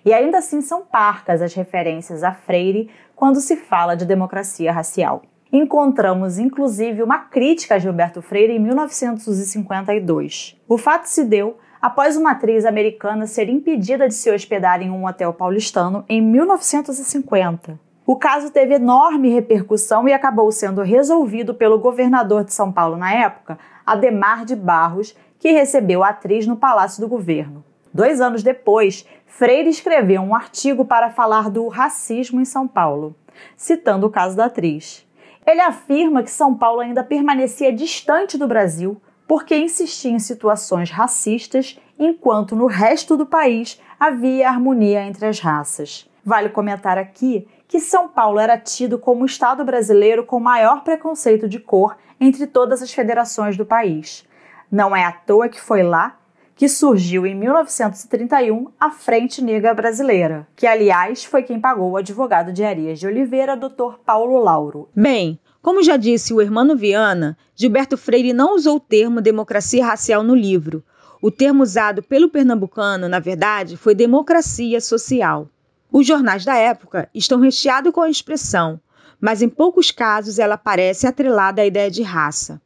E 0.05 0.13
ainda 0.13 0.39
assim 0.39 0.61
são 0.61 0.85
parcas 0.85 1.41
as 1.41 1.55
referências 1.55 2.25
a 2.25 2.33
Freire 2.33 2.91
quando 3.15 3.41
se 3.41 3.55
fala 3.55 3.95
de 3.95 4.05
democracia 4.05 4.73
racial. 4.73 5.23
Encontramos 5.53 6.41
inclusive 6.41 7.05
uma 7.05 7.21
crítica 7.21 7.77
a 7.77 7.79
Gilberto 7.79 8.21
Freire 8.21 8.55
em 8.55 8.59
1952. 8.59 10.61
O 10.69 10.77
fato 10.77 11.05
se 11.05 11.23
deu 11.23 11.57
após 11.81 12.17
uma 12.17 12.33
atriz 12.33 12.65
americana 12.65 13.29
ser 13.29 13.49
impedida 13.49 14.09
de 14.09 14.15
se 14.15 14.29
hospedar 14.29 14.83
em 14.83 14.91
um 14.91 15.07
hotel 15.07 15.33
paulistano 15.33 16.05
em 16.09 16.21
1950. 16.21 17.79
O 18.07 18.17
caso 18.17 18.51
teve 18.51 18.75
enorme 18.75 19.31
repercussão 19.31 20.07
e 20.07 20.13
acabou 20.13 20.53
sendo 20.53 20.83
resolvido 20.83 21.55
pelo 21.55 21.79
governador 21.79 22.45
de 22.45 22.53
São 22.53 22.71
Paulo 22.71 22.99
na 22.99 23.11
época, 23.11 23.59
Ademar 23.87 24.45
de 24.45 24.55
Barros, 24.55 25.17
que 25.39 25.53
recebeu 25.53 26.05
a 26.05 26.11
atriz 26.11 26.47
no 26.47 26.55
Palácio 26.55 27.01
do 27.01 27.09
Governo. 27.09 27.65
Dois 27.95 28.21
anos 28.21 28.43
depois, 28.43 29.07
Freire 29.27 29.71
escreveu 29.71 30.21
um 30.21 30.35
artigo 30.35 30.85
para 30.85 31.09
falar 31.09 31.49
do 31.49 31.67
racismo 31.69 32.43
em 32.43 32.45
São 32.45 32.69
Paulo, 32.69 33.17
citando 33.57 34.07
o 34.07 34.11
caso 34.11 34.37
da 34.37 34.47
atriz. 34.47 35.07
Ele 35.47 35.63
afirma 35.63 36.23
que 36.23 36.31
São 36.31 36.55
Paulo 36.55 36.81
ainda 36.81 37.03
permanecia 37.03 37.73
distante 37.73 38.37
do 38.37 38.47
Brasil 38.47 39.01
porque 39.27 39.57
insistia 39.57 40.11
em 40.11 40.19
situações 40.19 40.91
racistas, 40.91 41.81
enquanto 41.99 42.55
no 42.55 42.67
resto 42.67 43.17
do 43.17 43.25
país 43.25 43.81
havia 43.99 44.51
harmonia 44.51 45.03
entre 45.07 45.27
as 45.27 45.41
raças. 45.41 46.07
Vale 46.23 46.51
comentar 46.51 46.99
aqui 46.99 47.47
que 47.75 47.81
São 47.81 48.07
Paulo 48.07 48.39
era 48.39 48.57
tido 48.57 49.01
como 49.01 49.25
o 49.25 49.27
estado 49.27 49.65
brasileiro 49.65 50.25
com 50.25 50.39
maior 50.39 50.85
preconceito 50.85 51.49
de 51.49 51.59
cor 51.59 51.97
entre 52.21 52.47
todas 52.47 52.81
as 52.81 52.93
federações 52.93 53.57
do 53.57 53.67
país. 53.67 54.25
Não 54.71 54.95
é 54.95 55.05
à 55.05 55.11
toa 55.11 55.49
que 55.49 55.61
foi 55.61 55.83
lá 55.83 56.17
que 56.55 56.69
surgiu 56.69 57.27
em 57.27 57.35
1931 57.35 58.69
a 58.79 58.93
Frente 58.93 59.43
Negra 59.43 59.75
Brasileira, 59.75 60.47
que 60.55 60.69
aliás 60.69 61.25
foi 61.25 61.43
quem 61.43 61.59
pagou 61.59 61.91
o 61.91 61.97
advogado 61.97 62.53
de 62.53 62.63
Arias 62.63 63.01
de 63.01 63.09
Oliveira, 63.09 63.57
Dr. 63.57 63.99
Paulo 64.07 64.39
Lauro. 64.39 64.89
Bem, 64.95 65.37
como 65.61 65.83
já 65.83 65.97
disse 65.97 66.33
o 66.33 66.41
Hermano 66.41 66.77
Viana, 66.77 67.37
Gilberto 67.57 67.97
Freire 67.97 68.33
não 68.33 68.55
usou 68.55 68.77
o 68.77 68.81
termo 68.81 69.21
democracia 69.21 69.85
racial 69.85 70.23
no 70.23 70.37
livro. 70.37 70.81
O 71.21 71.29
termo 71.29 71.65
usado 71.65 72.05
pelo 72.05 72.29
pernambucano, 72.29 73.09
na 73.09 73.19
verdade, 73.19 73.77
foi 73.77 73.97
democracia 73.97 74.81
social. 74.81 75.49
Os 75.97 76.09
jornais 76.09 76.45
da 76.45 76.57
época 76.57 77.09
estão 77.15 77.39
recheados 77.39 77.93
com 77.93 78.01
a 78.01 78.11
expressão, 78.11 78.81
mas 79.21 79.43
em 79.43 79.49
poucos 79.49 79.93
casos 79.93 80.41
ela 80.41 80.57
aparece 80.57 81.07
atrelada 81.07 81.63
à 81.63 81.67
ideia 81.67 81.89
de 81.89 82.03
raça. 82.03 82.61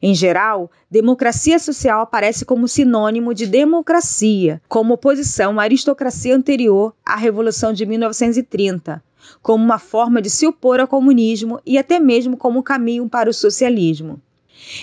Em 0.00 0.14
geral, 0.14 0.70
democracia 0.90 1.58
social 1.58 2.00
aparece 2.00 2.42
como 2.42 2.66
sinônimo 2.66 3.34
de 3.34 3.46
democracia, 3.46 4.62
como 4.66 4.94
oposição 4.94 5.60
à 5.60 5.64
aristocracia 5.64 6.34
anterior 6.34 6.94
à 7.04 7.16
Revolução 7.16 7.70
de 7.70 7.84
1930, 7.84 9.04
como 9.42 9.62
uma 9.62 9.78
forma 9.78 10.22
de 10.22 10.30
se 10.30 10.46
opor 10.46 10.80
ao 10.80 10.88
comunismo 10.88 11.60
e 11.66 11.76
até 11.76 12.00
mesmo 12.00 12.34
como 12.34 12.62
caminho 12.62 13.06
para 13.10 13.28
o 13.28 13.34
socialismo. 13.34 14.18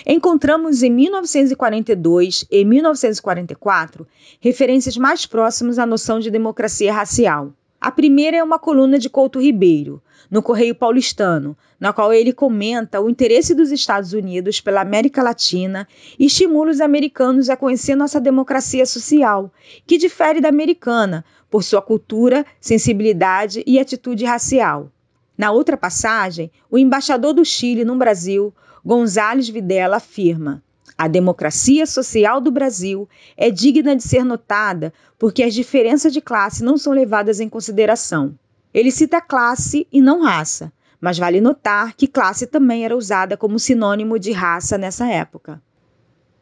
Encontramos 0.06 0.84
em 0.84 0.90
1942 0.90 2.44
e 2.48 2.64
1944 2.64 4.06
referências 4.40 4.96
mais 4.96 5.26
próximas 5.26 5.80
à 5.80 5.84
noção 5.84 6.20
de 6.20 6.30
democracia 6.30 6.92
racial. 6.92 7.52
A 7.80 7.92
primeira 7.92 8.36
é 8.36 8.42
uma 8.42 8.58
coluna 8.58 8.98
de 8.98 9.08
Couto 9.08 9.40
Ribeiro, 9.40 10.02
no 10.28 10.42
Correio 10.42 10.74
Paulistano, 10.74 11.56
na 11.78 11.92
qual 11.92 12.12
ele 12.12 12.32
comenta 12.32 13.00
o 13.00 13.08
interesse 13.08 13.54
dos 13.54 13.70
Estados 13.70 14.12
Unidos 14.12 14.60
pela 14.60 14.80
América 14.80 15.22
Latina 15.22 15.86
e 16.18 16.26
estimula 16.26 16.72
os 16.72 16.80
americanos 16.80 17.48
a 17.48 17.56
conhecer 17.56 17.94
nossa 17.94 18.20
democracia 18.20 18.84
social, 18.84 19.52
que 19.86 19.96
difere 19.96 20.40
da 20.40 20.48
americana 20.48 21.24
por 21.48 21.62
sua 21.62 21.80
cultura, 21.80 22.44
sensibilidade 22.60 23.62
e 23.64 23.78
atitude 23.78 24.24
racial. 24.24 24.90
Na 25.36 25.52
outra 25.52 25.76
passagem, 25.76 26.50
o 26.68 26.76
embaixador 26.76 27.32
do 27.32 27.44
Chile 27.44 27.84
no 27.84 27.94
Brasil, 27.94 28.52
Gonzales 28.84 29.48
Videla, 29.48 29.98
afirma: 29.98 30.64
a 30.96 31.08
democracia 31.08 31.86
social 31.86 32.40
do 32.40 32.50
Brasil 32.50 33.08
é 33.36 33.50
digna 33.50 33.94
de 33.94 34.02
ser 34.02 34.24
notada 34.24 34.92
porque 35.18 35.42
as 35.42 35.54
diferenças 35.54 36.12
de 36.12 36.20
classe 36.20 36.62
não 36.62 36.78
são 36.78 36.92
levadas 36.92 37.40
em 37.40 37.48
consideração. 37.48 38.34
Ele 38.72 38.90
cita 38.90 39.20
classe 39.20 39.86
e 39.92 40.00
não 40.00 40.22
raça, 40.22 40.72
mas 41.00 41.18
vale 41.18 41.40
notar 41.40 41.94
que 41.94 42.06
classe 42.06 42.46
também 42.46 42.84
era 42.84 42.96
usada 42.96 43.36
como 43.36 43.58
sinônimo 43.58 44.18
de 44.18 44.32
raça 44.32 44.78
nessa 44.78 45.06
época. 45.06 45.60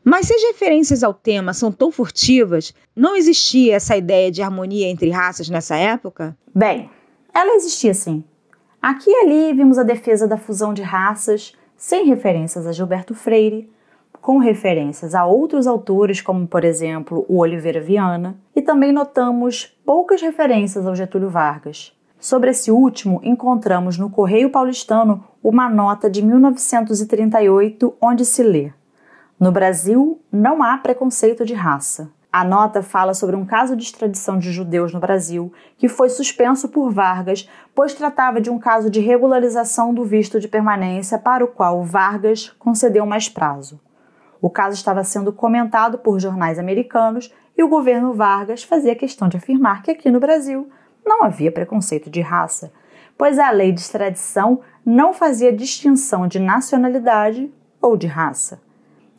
Mas 0.04 0.26
se 0.26 0.34
as 0.34 0.42
referências 0.42 1.02
ao 1.02 1.12
tema 1.12 1.52
são 1.52 1.72
tão 1.72 1.90
furtivas, 1.90 2.72
não 2.94 3.16
existia 3.16 3.74
essa 3.74 3.96
ideia 3.96 4.30
de 4.30 4.40
harmonia 4.40 4.86
entre 4.86 5.10
raças 5.10 5.48
nessa 5.48 5.76
época? 5.76 6.36
Bem, 6.54 6.88
ela 7.34 7.56
existia 7.56 7.92
sim. 7.92 8.22
Aqui 8.80 9.10
e 9.10 9.24
ali 9.24 9.52
vimos 9.52 9.78
a 9.78 9.82
defesa 9.82 10.28
da 10.28 10.36
fusão 10.36 10.72
de 10.72 10.80
raças, 10.80 11.54
sem 11.76 12.06
referências 12.06 12.66
a 12.66 12.72
Gilberto 12.72 13.14
Freire, 13.14 13.68
com 14.26 14.38
referências 14.38 15.14
a 15.14 15.24
outros 15.24 15.68
autores, 15.68 16.20
como 16.20 16.48
por 16.48 16.64
exemplo 16.64 17.24
o 17.28 17.38
Oliveira 17.38 17.80
Viana, 17.80 18.36
e 18.56 18.60
também 18.60 18.90
notamos 18.90 19.78
poucas 19.86 20.20
referências 20.20 20.84
ao 20.84 20.96
Getúlio 20.96 21.30
Vargas. 21.30 21.96
Sobre 22.18 22.50
esse 22.50 22.72
último, 22.72 23.20
encontramos 23.22 23.96
no 23.96 24.10
Correio 24.10 24.50
Paulistano 24.50 25.22
uma 25.44 25.70
nota 25.70 26.10
de 26.10 26.24
1938 26.24 27.94
onde 28.02 28.24
se 28.24 28.42
lê: 28.42 28.72
No 29.38 29.52
Brasil 29.52 30.20
não 30.32 30.60
há 30.60 30.76
preconceito 30.76 31.44
de 31.44 31.54
raça. 31.54 32.10
A 32.32 32.42
nota 32.42 32.82
fala 32.82 33.14
sobre 33.14 33.36
um 33.36 33.46
caso 33.46 33.76
de 33.76 33.84
extradição 33.84 34.40
de 34.40 34.50
judeus 34.50 34.92
no 34.92 34.98
Brasil 34.98 35.52
que 35.78 35.88
foi 35.88 36.08
suspenso 36.08 36.68
por 36.68 36.90
Vargas, 36.90 37.48
pois 37.72 37.94
tratava 37.94 38.40
de 38.40 38.50
um 38.50 38.58
caso 38.58 38.90
de 38.90 38.98
regularização 38.98 39.94
do 39.94 40.04
visto 40.04 40.40
de 40.40 40.48
permanência 40.48 41.16
para 41.16 41.44
o 41.44 41.48
qual 41.48 41.84
Vargas 41.84 42.48
concedeu 42.58 43.06
mais 43.06 43.28
prazo. 43.28 43.85
O 44.46 44.50
caso 44.50 44.76
estava 44.76 45.02
sendo 45.02 45.32
comentado 45.32 45.98
por 45.98 46.20
jornais 46.20 46.56
americanos 46.56 47.34
e 47.58 47.64
o 47.64 47.68
governo 47.68 48.14
Vargas 48.14 48.62
fazia 48.62 48.94
questão 48.94 49.28
de 49.28 49.36
afirmar 49.36 49.82
que 49.82 49.90
aqui 49.90 50.08
no 50.08 50.20
Brasil 50.20 50.70
não 51.04 51.24
havia 51.24 51.50
preconceito 51.50 52.08
de 52.08 52.20
raça, 52.20 52.72
pois 53.18 53.40
a 53.40 53.50
lei 53.50 53.72
de 53.72 53.80
extradição 53.80 54.60
não 54.84 55.12
fazia 55.12 55.52
distinção 55.52 56.28
de 56.28 56.38
nacionalidade 56.38 57.52
ou 57.82 57.96
de 57.96 58.06
raça. 58.06 58.60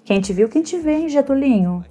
Quem 0.05 0.21
te 0.21 0.31
viu, 0.31 0.47
quem 0.47 0.63
te 0.63 0.77
vê, 0.77 0.93
hein, 0.93 1.09
Getulinho? 1.09 1.83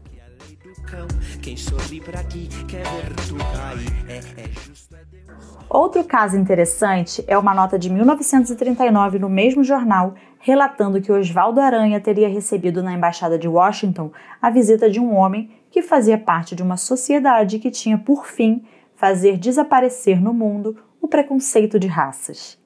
Outro 5.68 6.04
caso 6.04 6.38
interessante 6.38 7.22
é 7.28 7.36
uma 7.36 7.52
nota 7.52 7.78
de 7.78 7.90
1939 7.90 9.18
no 9.18 9.28
mesmo 9.28 9.62
jornal 9.62 10.14
relatando 10.46 11.00
que 11.00 11.10
Oswaldo 11.10 11.60
Aranha 11.60 12.00
teria 12.00 12.28
recebido 12.28 12.80
na 12.80 12.92
embaixada 12.92 13.36
de 13.36 13.48
Washington 13.48 14.12
a 14.40 14.48
visita 14.48 14.88
de 14.88 15.00
um 15.00 15.12
homem 15.12 15.50
que 15.72 15.82
fazia 15.82 16.16
parte 16.16 16.54
de 16.54 16.62
uma 16.62 16.76
sociedade 16.76 17.58
que 17.58 17.68
tinha 17.68 17.98
por 17.98 18.24
fim 18.24 18.64
fazer 18.94 19.38
desaparecer 19.38 20.22
no 20.22 20.32
mundo 20.32 20.78
o 21.02 21.08
preconceito 21.08 21.80
de 21.80 21.88
raças. 21.88 22.56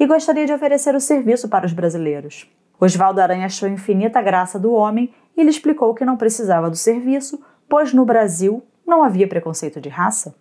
E 0.00 0.04
gostaria 0.04 0.44
de 0.44 0.52
oferecer 0.52 0.96
o 0.96 1.00
serviço 1.00 1.48
para 1.48 1.64
os 1.64 1.72
brasileiros. 1.72 2.50
Oswaldo 2.80 3.20
Aranha 3.20 3.46
achou 3.46 3.68
infinita 3.68 4.20
graça 4.20 4.58
do 4.58 4.72
homem 4.72 5.14
e 5.36 5.44
lhe 5.44 5.50
explicou 5.50 5.94
que 5.94 6.04
não 6.04 6.16
precisava 6.16 6.68
do 6.68 6.76
serviço, 6.76 7.40
pois 7.68 7.94
no 7.94 8.04
Brasil 8.04 8.64
não 8.84 9.00
havia 9.00 9.28
preconceito 9.28 9.80
de 9.80 9.88
raça. 9.88 10.34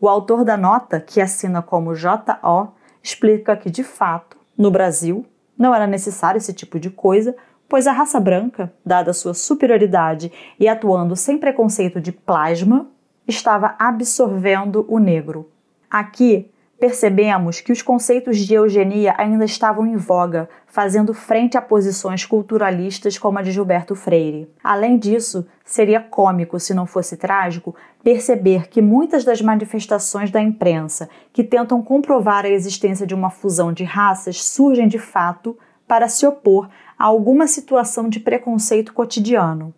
O 0.00 0.08
autor 0.08 0.44
da 0.44 0.56
nota, 0.56 0.98
que 0.98 1.20
assina 1.20 1.62
como 1.62 1.94
JO, 1.94 2.72
explica 3.00 3.56
que, 3.56 3.70
de 3.70 3.84
fato, 3.84 4.36
no 4.58 4.68
Brasil, 4.68 5.24
não 5.58 5.74
era 5.74 5.86
necessário 5.86 6.38
esse 6.38 6.52
tipo 6.52 6.78
de 6.78 6.90
coisa, 6.90 7.34
pois 7.68 7.86
a 7.86 7.92
raça 7.92 8.20
branca, 8.20 8.72
dada 8.84 9.12
sua 9.12 9.34
superioridade 9.34 10.30
e 10.58 10.68
atuando 10.68 11.16
sem 11.16 11.38
preconceito 11.38 12.00
de 12.00 12.12
plasma, 12.12 12.88
estava 13.26 13.74
absorvendo 13.78 14.84
o 14.88 14.98
negro. 14.98 15.50
Aqui 15.90 16.50
percebemos 16.78 17.60
que 17.60 17.72
os 17.72 17.82
conceitos 17.82 18.38
de 18.38 18.54
eugenia 18.54 19.14
ainda 19.16 19.44
estavam 19.44 19.86
em 19.86 19.96
voga, 19.96 20.48
fazendo 20.66 21.14
frente 21.14 21.56
a 21.56 21.62
posições 21.62 22.24
culturalistas 22.24 23.16
como 23.16 23.38
a 23.38 23.42
de 23.42 23.52
Gilberto 23.52 23.94
Freire. 23.94 24.48
Além 24.62 24.98
disso, 24.98 25.46
seria 25.64 26.00
cômico, 26.00 26.58
se 26.58 26.74
não 26.74 26.86
fosse 26.86 27.16
trágico, 27.16 27.74
perceber 28.02 28.68
que 28.68 28.82
muitas 28.82 29.24
das 29.24 29.40
manifestações 29.40 30.30
da 30.30 30.40
imprensa 30.40 31.08
que 31.32 31.44
tentam 31.44 31.82
comprovar 31.82 32.44
a 32.44 32.50
existência 32.50 33.06
de 33.06 33.14
uma 33.14 33.30
fusão 33.30 33.72
de 33.72 33.84
raças 33.84 34.44
surgem 34.44 34.88
de 34.88 34.98
fato 34.98 35.56
para 35.86 36.08
se 36.08 36.26
opor 36.26 36.68
a 36.98 37.04
alguma 37.04 37.46
situação 37.46 38.08
de 38.08 38.20
preconceito 38.20 38.92
cotidiano 38.92 39.74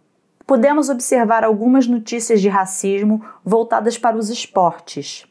podemos 0.46 0.88
observar 0.88 1.42
algumas 1.42 1.86
notícias 1.86 2.40
de 2.40 2.48
racismo 2.48 3.22
voltadas 3.44 3.98
para 3.98 4.16
os 4.16 4.30
esportes, 4.30 5.26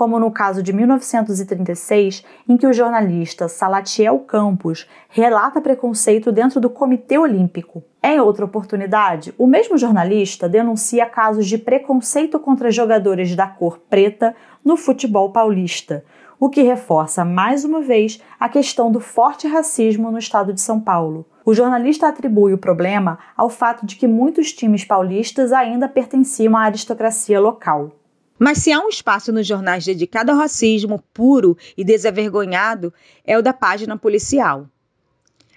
como 0.00 0.18
no 0.18 0.30
caso 0.30 0.62
de 0.62 0.72
1936, 0.72 2.24
em 2.48 2.56
que 2.56 2.66
o 2.66 2.72
jornalista 2.72 3.48
Salatiel 3.48 4.18
Campos 4.20 4.88
relata 5.10 5.60
preconceito 5.60 6.32
dentro 6.32 6.58
do 6.58 6.70
Comitê 6.70 7.18
Olímpico. 7.18 7.84
Em 8.02 8.18
outra 8.18 8.46
oportunidade, 8.46 9.34
o 9.36 9.46
mesmo 9.46 9.76
jornalista 9.76 10.48
denuncia 10.48 11.04
casos 11.04 11.46
de 11.46 11.58
preconceito 11.58 12.40
contra 12.40 12.70
jogadores 12.70 13.36
da 13.36 13.46
cor 13.46 13.78
preta 13.90 14.34
no 14.64 14.74
futebol 14.74 15.32
paulista, 15.32 16.02
o 16.38 16.48
que 16.48 16.62
reforça 16.62 17.22
mais 17.22 17.62
uma 17.62 17.82
vez 17.82 18.22
a 18.40 18.48
questão 18.48 18.90
do 18.90 19.00
forte 19.00 19.46
racismo 19.46 20.10
no 20.10 20.16
estado 20.16 20.54
de 20.54 20.62
São 20.62 20.80
Paulo. 20.80 21.26
O 21.44 21.52
jornalista 21.52 22.08
atribui 22.08 22.54
o 22.54 22.58
problema 22.58 23.18
ao 23.36 23.50
fato 23.50 23.84
de 23.84 23.96
que 23.96 24.06
muitos 24.06 24.50
times 24.50 24.82
paulistas 24.82 25.52
ainda 25.52 25.86
pertenciam 25.86 26.56
à 26.56 26.62
aristocracia 26.62 27.38
local. 27.38 27.99
Mas 28.42 28.56
se 28.56 28.72
há 28.72 28.80
um 28.80 28.88
espaço 28.88 29.30
nos 29.30 29.46
jornais 29.46 29.84
dedicado 29.84 30.32
ao 30.32 30.38
racismo 30.38 31.04
puro 31.12 31.58
e 31.76 31.84
desavergonhado, 31.84 32.90
é 33.22 33.36
o 33.36 33.42
da 33.42 33.52
página 33.52 33.98
policial. 33.98 34.66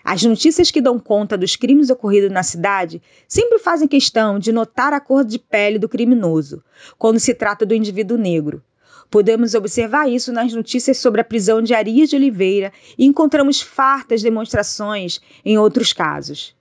As 0.04 0.22
notícias 0.22 0.70
que 0.70 0.82
dão 0.82 1.00
conta 1.00 1.38
dos 1.38 1.56
crimes 1.56 1.90
ocorridos 1.90 2.30
na 2.30 2.44
cidade 2.44 3.02
sempre 3.25 3.58
fazem 3.58 3.88
questão 3.88 4.38
de 4.38 4.52
notar 4.52 4.92
a 4.92 5.00
cor 5.00 5.24
de 5.24 5.40
pele 5.40 5.80
do 5.80 5.88
criminoso, 5.88 6.62
quando 6.98 7.22
se 7.22 7.34
trata 7.34 7.66
do 7.66 7.74
indivíduo 7.74 8.18
negro. 8.18 8.62
Podemos 9.10 9.54
observar 9.54 10.10
isso 10.10 10.34
nas 10.34 10.52
notícias 10.52 10.98
sobre 10.98 11.22
a 11.22 11.24
prisão 11.24 11.62
de 11.62 11.74
Arias 11.74 12.10
de 12.10 12.18
Oliveira 12.18 12.74
e 12.98 13.06
encontramos 13.06 13.62
fartas 13.62 14.22
demonstrações 14.22 15.22
em 15.46 15.58
outros 15.58 15.94
casos. 15.94 16.54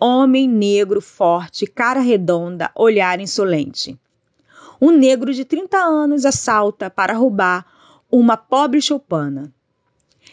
Homem 0.00 0.48
negro 0.48 1.00
forte, 1.00 1.64
cara 1.64 2.00
redonda, 2.00 2.72
olhar 2.74 3.20
insolente. 3.20 3.96
Um 4.80 4.90
negro 4.90 5.34
de 5.34 5.44
30 5.44 5.76
anos 5.76 6.24
assalta 6.24 6.88
para 6.88 7.12
roubar 7.12 7.66
uma 8.10 8.36
pobre 8.36 8.80
choupana. 8.80 9.52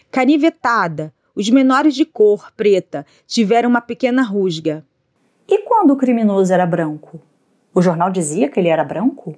Canivetada, 0.09 1.13
os 1.35 1.49
menores 1.49 1.93
de 1.93 2.05
cor 2.05 2.51
preta 2.53 3.05
tiveram 3.27 3.69
uma 3.69 3.81
pequena 3.81 4.23
rusga. 4.23 4.85
E 5.47 5.59
quando 5.59 5.91
o 5.91 5.97
criminoso 5.97 6.53
era 6.53 6.65
branco? 6.65 7.21
O 7.73 7.81
jornal 7.81 8.09
dizia 8.09 8.49
que 8.49 8.59
ele 8.59 8.69
era 8.69 8.83
branco? 8.83 9.35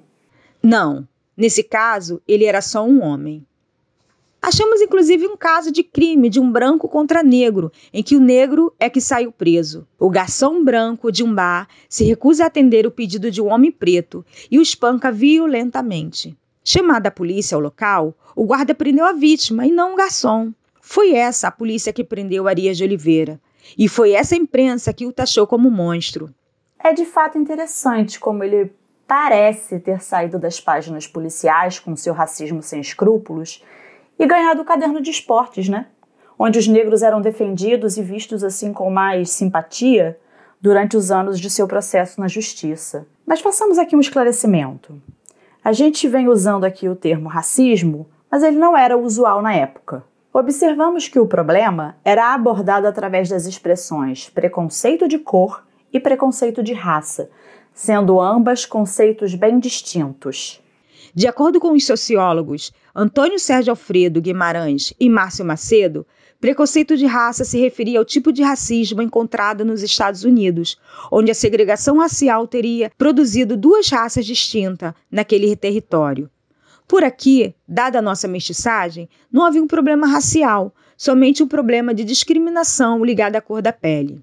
Não, 0.62 1.06
nesse 1.36 1.62
caso, 1.62 2.22
ele 2.26 2.44
era 2.44 2.62
só 2.62 2.84
um 2.84 3.02
homem. 3.02 3.44
Achamos 4.42 4.80
inclusive 4.80 5.26
um 5.26 5.36
caso 5.36 5.70
de 5.70 5.82
crime 5.82 6.30
de 6.30 6.40
um 6.40 6.50
branco 6.50 6.88
contra 6.88 7.22
negro, 7.22 7.70
em 7.92 8.02
que 8.02 8.16
o 8.16 8.20
negro 8.20 8.74
é 8.80 8.88
que 8.88 9.00
saiu 9.00 9.30
preso. 9.30 9.86
O 9.98 10.08
garçom 10.08 10.64
branco 10.64 11.12
de 11.12 11.22
um 11.22 11.34
bar 11.34 11.68
se 11.88 12.04
recusa 12.04 12.44
a 12.44 12.46
atender 12.46 12.86
o 12.86 12.90
pedido 12.90 13.30
de 13.30 13.42
um 13.42 13.52
homem 13.52 13.70
preto 13.70 14.24
e 14.50 14.58
o 14.58 14.62
espanca 14.62 15.12
violentamente. 15.12 16.36
Chamada 16.64 17.08
a 17.08 17.12
polícia 17.12 17.54
ao 17.54 17.60
local, 17.60 18.14
o 18.34 18.44
guarda 18.44 18.74
prendeu 18.74 19.04
a 19.04 19.12
vítima 19.12 19.66
e 19.66 19.70
não 19.70 19.92
o 19.92 19.96
garçom. 19.96 20.52
Foi 20.80 21.12
essa 21.12 21.48
a 21.48 21.52
polícia 21.52 21.92
que 21.92 22.02
prendeu 22.02 22.48
Arias 22.48 22.78
de 22.78 22.84
Oliveira. 22.84 23.38
E 23.76 23.88
foi 23.88 24.12
essa 24.12 24.34
imprensa 24.34 24.92
que 24.92 25.06
o 25.06 25.12
taxou 25.12 25.46
como 25.46 25.70
monstro. 25.70 26.34
É 26.82 26.94
de 26.94 27.04
fato 27.04 27.36
interessante 27.36 28.18
como 28.18 28.42
ele 28.42 28.72
parece 29.06 29.78
ter 29.80 30.00
saído 30.00 30.38
das 30.38 30.60
páginas 30.60 31.06
policiais 31.06 31.78
com 31.78 31.94
seu 31.94 32.14
racismo 32.14 32.62
sem 32.62 32.80
escrúpulos 32.80 33.62
e 34.20 34.26
ganhado 34.26 34.60
o 34.60 34.64
caderno 34.66 35.00
de 35.00 35.10
esportes, 35.10 35.66
né? 35.66 35.86
Onde 36.38 36.58
os 36.58 36.68
negros 36.68 37.02
eram 37.02 37.22
defendidos 37.22 37.96
e 37.96 38.02
vistos 38.02 38.44
assim 38.44 38.70
com 38.70 38.90
mais 38.90 39.30
simpatia 39.30 40.18
durante 40.60 40.94
os 40.94 41.10
anos 41.10 41.40
de 41.40 41.48
seu 41.48 41.66
processo 41.66 42.20
na 42.20 42.28
justiça. 42.28 43.06
Mas 43.26 43.40
façamos 43.40 43.78
aqui 43.78 43.96
um 43.96 44.00
esclarecimento. 44.00 45.00
A 45.64 45.72
gente 45.72 46.06
vem 46.06 46.28
usando 46.28 46.64
aqui 46.64 46.86
o 46.86 46.94
termo 46.94 47.30
racismo, 47.30 48.06
mas 48.30 48.42
ele 48.42 48.58
não 48.58 48.76
era 48.76 48.96
usual 48.96 49.40
na 49.40 49.54
época. 49.54 50.04
Observamos 50.34 51.08
que 51.08 51.18
o 51.18 51.26
problema 51.26 51.96
era 52.04 52.34
abordado 52.34 52.86
através 52.86 53.26
das 53.26 53.46
expressões 53.46 54.28
preconceito 54.28 55.08
de 55.08 55.18
cor 55.18 55.64
e 55.90 55.98
preconceito 55.98 56.62
de 56.62 56.74
raça, 56.74 57.30
sendo 57.72 58.20
ambas 58.20 58.66
conceitos 58.66 59.34
bem 59.34 59.58
distintos. 59.58 60.62
De 61.12 61.26
acordo 61.26 61.58
com 61.58 61.72
os 61.72 61.84
sociólogos 61.84 62.72
Antônio 62.94 63.38
Sérgio 63.38 63.72
Alfredo 63.72 64.20
Guimarães 64.20 64.94
e 64.98 65.08
Márcio 65.08 65.44
Macedo, 65.44 66.06
preconceito 66.40 66.96
de 66.96 67.04
raça 67.04 67.44
se 67.44 67.58
referia 67.58 67.98
ao 67.98 68.04
tipo 68.04 68.32
de 68.32 68.42
racismo 68.42 69.02
encontrado 69.02 69.64
nos 69.64 69.82
Estados 69.82 70.22
Unidos, 70.22 70.78
onde 71.10 71.30
a 71.30 71.34
segregação 71.34 71.98
racial 71.98 72.46
teria 72.46 72.92
produzido 72.96 73.56
duas 73.56 73.88
raças 73.88 74.24
distintas 74.24 74.94
naquele 75.10 75.56
território. 75.56 76.30
Por 76.86 77.02
aqui, 77.02 77.54
dada 77.66 77.98
a 77.98 78.02
nossa 78.02 78.28
mestiçagem, 78.28 79.08
não 79.32 79.44
havia 79.44 79.62
um 79.62 79.66
problema 79.66 80.06
racial, 80.06 80.72
somente 80.96 81.42
um 81.42 81.48
problema 81.48 81.92
de 81.92 82.04
discriminação 82.04 83.04
ligado 83.04 83.34
à 83.34 83.40
cor 83.40 83.60
da 83.60 83.72
pele. 83.72 84.20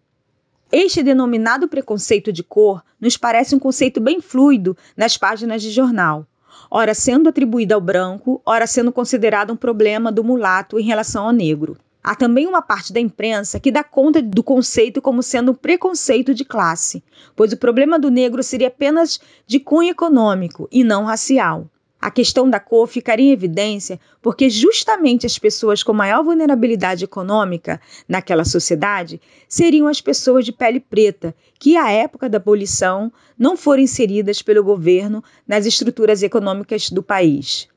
Este 0.72 1.04
denominado 1.04 1.68
preconceito 1.68 2.32
de 2.32 2.44
cor 2.44 2.82
nos 3.00 3.18
parece 3.18 3.56
um 3.56 3.60
conceito 3.60 4.00
bem 4.00 4.22
fluido 4.22 4.76
nas 4.96 5.18
páginas 5.18 5.62
de 5.62 5.70
jornal 5.70 6.26
ora 6.70 6.94
sendo 6.94 7.30
atribuída 7.30 7.76
ao 7.76 7.82
branco, 7.82 8.42
ora 8.46 8.68
sendo 8.68 8.92
considerado 8.92 9.52
um 9.52 9.56
problema 9.56 10.12
do 10.12 10.24
mulato 10.24 10.80
em 10.80 10.84
relação 10.84 11.26
ao 11.26 11.32
negro. 11.32 11.78
Há 12.04 12.16
também 12.16 12.48
uma 12.48 12.62
parte 12.62 12.94
da 12.94 13.00
imprensa 13.00 13.60
que 13.60 13.72
dá 13.72 13.84
conta 13.84 14.22
do 14.22 14.42
conceito 14.42 15.02
como 15.02 15.22
sendo 15.22 15.52
um 15.52 15.56
preconceito 15.56 16.34
de 16.34 16.46
classe, 16.46 17.04
pois 17.36 17.52
o 17.52 17.58
problema 17.58 18.00
do 18.00 18.10
negro 18.10 18.42
seria 18.42 18.70
apenas 18.70 19.20
de 19.46 19.60
cunho 19.60 19.92
econômico 19.92 20.70
e 20.72 20.84
não 20.84 21.04
racial. 21.04 21.68
A 22.08 22.10
questão 22.10 22.50
da 22.50 22.58
cor 22.58 22.88
ficaria 22.88 23.26
em 23.26 23.34
evidência 23.34 24.00
porque 24.22 24.50
justamente 24.50 25.26
as 25.26 25.38
pessoas 25.38 25.84
com 25.84 25.92
maior 25.92 26.24
vulnerabilidade 26.24 27.04
econômica 27.04 27.82
naquela 28.08 28.46
sociedade 28.46 29.20
seriam 29.46 29.88
as 29.88 30.00
pessoas 30.00 30.46
de 30.46 30.54
pele 30.54 30.80
preta, 30.80 31.36
que 31.60 31.76
à 31.76 31.92
época 31.92 32.30
da 32.30 32.38
abolição 32.38 33.12
não 33.38 33.58
foram 33.58 33.84
inseridas 33.84 34.42
pelo 34.42 34.64
governo 34.64 35.22
nas 35.46 35.66
estruturas 35.66 36.24
econômicas 36.24 36.90
do 36.90 37.04
país. 37.04 37.68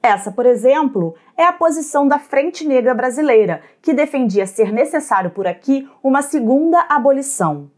Essa, 0.00 0.30
por 0.30 0.46
exemplo, 0.46 1.16
é 1.36 1.42
a 1.42 1.52
posição 1.52 2.06
da 2.06 2.20
Frente 2.20 2.64
Negra 2.64 2.94
Brasileira, 2.94 3.62
que 3.82 3.92
defendia 3.92 4.46
ser 4.46 4.72
necessário 4.72 5.30
por 5.30 5.48
aqui 5.48 5.88
uma 6.04 6.22
segunda 6.22 6.86
abolição. 6.88 7.68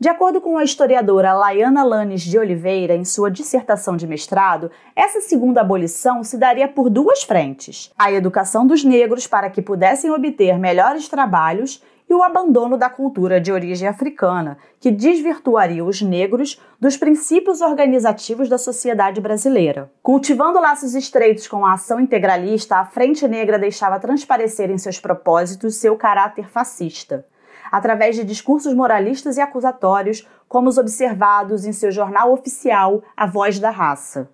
De 0.00 0.08
acordo 0.08 0.40
com 0.40 0.56
a 0.56 0.64
historiadora 0.64 1.34
Laiana 1.34 1.84
Lanes 1.84 2.22
de 2.22 2.38
Oliveira, 2.38 2.94
em 2.94 3.04
sua 3.04 3.30
dissertação 3.30 3.98
de 3.98 4.06
mestrado, 4.06 4.70
essa 4.96 5.20
segunda 5.20 5.60
abolição 5.60 6.24
se 6.24 6.38
daria 6.38 6.66
por 6.66 6.88
duas 6.88 7.22
frentes: 7.22 7.92
a 7.98 8.10
educação 8.10 8.66
dos 8.66 8.82
negros 8.82 9.26
para 9.26 9.50
que 9.50 9.60
pudessem 9.60 10.10
obter 10.10 10.58
melhores 10.58 11.06
trabalhos 11.06 11.84
e 12.08 12.14
o 12.14 12.22
abandono 12.22 12.78
da 12.78 12.88
cultura 12.88 13.38
de 13.38 13.52
origem 13.52 13.86
africana, 13.86 14.56
que 14.80 14.90
desvirtuaria 14.90 15.84
os 15.84 16.00
negros 16.00 16.58
dos 16.80 16.96
princípios 16.96 17.60
organizativos 17.60 18.48
da 18.48 18.56
sociedade 18.56 19.20
brasileira. 19.20 19.92
Cultivando 20.02 20.58
laços 20.58 20.94
estreitos 20.94 21.46
com 21.46 21.62
a 21.66 21.74
ação 21.74 22.00
integralista, 22.00 22.76
a 22.76 22.86
Frente 22.86 23.28
Negra 23.28 23.58
deixava 23.58 24.00
transparecer 24.00 24.70
em 24.70 24.78
seus 24.78 24.98
propósitos 24.98 25.76
seu 25.76 25.94
caráter 25.94 26.48
fascista 26.48 27.26
através 27.70 28.16
de 28.16 28.24
discursos 28.24 28.74
moralistas 28.74 29.36
e 29.36 29.40
acusatórios, 29.40 30.26
como 30.48 30.68
os 30.68 30.78
observados 30.78 31.64
em 31.64 31.72
seu 31.72 31.90
jornal 31.90 32.32
oficial 32.32 33.02
A 33.16 33.26
Voz 33.26 33.58
da 33.58 33.70
Raça. 33.70 34.28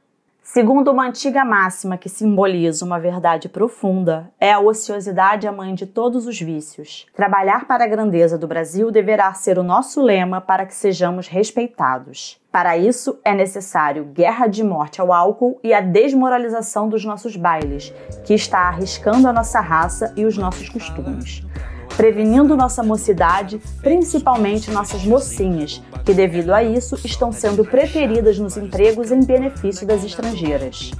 Segundo 0.48 0.92
uma 0.92 1.08
antiga 1.08 1.44
máxima 1.44 1.98
que 1.98 2.08
simboliza 2.08 2.84
uma 2.84 3.00
verdade 3.00 3.48
profunda, 3.48 4.30
é 4.40 4.52
a 4.52 4.60
ociosidade 4.60 5.46
a 5.46 5.50
mãe 5.50 5.74
de 5.74 5.86
todos 5.86 6.24
os 6.24 6.40
vícios. 6.40 7.04
Trabalhar 7.12 7.66
para 7.66 7.82
a 7.82 7.88
grandeza 7.88 8.38
do 8.38 8.46
Brasil 8.46 8.92
deverá 8.92 9.34
ser 9.34 9.58
o 9.58 9.64
nosso 9.64 10.00
lema 10.00 10.40
para 10.40 10.64
que 10.64 10.72
sejamos 10.72 11.26
respeitados. 11.26 12.40
Para 12.52 12.78
isso, 12.78 13.18
é 13.24 13.34
necessário 13.34 14.04
guerra 14.04 14.46
de 14.46 14.62
morte 14.62 15.00
ao 15.00 15.12
álcool 15.12 15.58
e 15.64 15.74
a 15.74 15.80
desmoralização 15.80 16.88
dos 16.88 17.04
nossos 17.04 17.34
bailes, 17.34 17.92
que 18.24 18.32
está 18.32 18.60
arriscando 18.60 19.26
a 19.26 19.32
nossa 19.32 19.60
raça 19.60 20.14
e 20.16 20.24
os 20.24 20.38
nossos 20.38 20.68
costumes 20.68 21.44
prevenindo 21.96 22.56
nossa 22.56 22.82
mocidade, 22.82 23.60
principalmente 23.82 24.70
nossas 24.70 25.04
mocinhas, 25.04 25.82
que 26.04 26.12
devido 26.12 26.52
a 26.52 26.62
isso 26.62 26.98
estão 27.04 27.32
sendo 27.32 27.64
preteridas 27.64 28.38
nos 28.38 28.56
empregos 28.56 29.10
em 29.10 29.24
benefício 29.24 29.86
das 29.86 30.04
estrangeiras. 30.04 30.90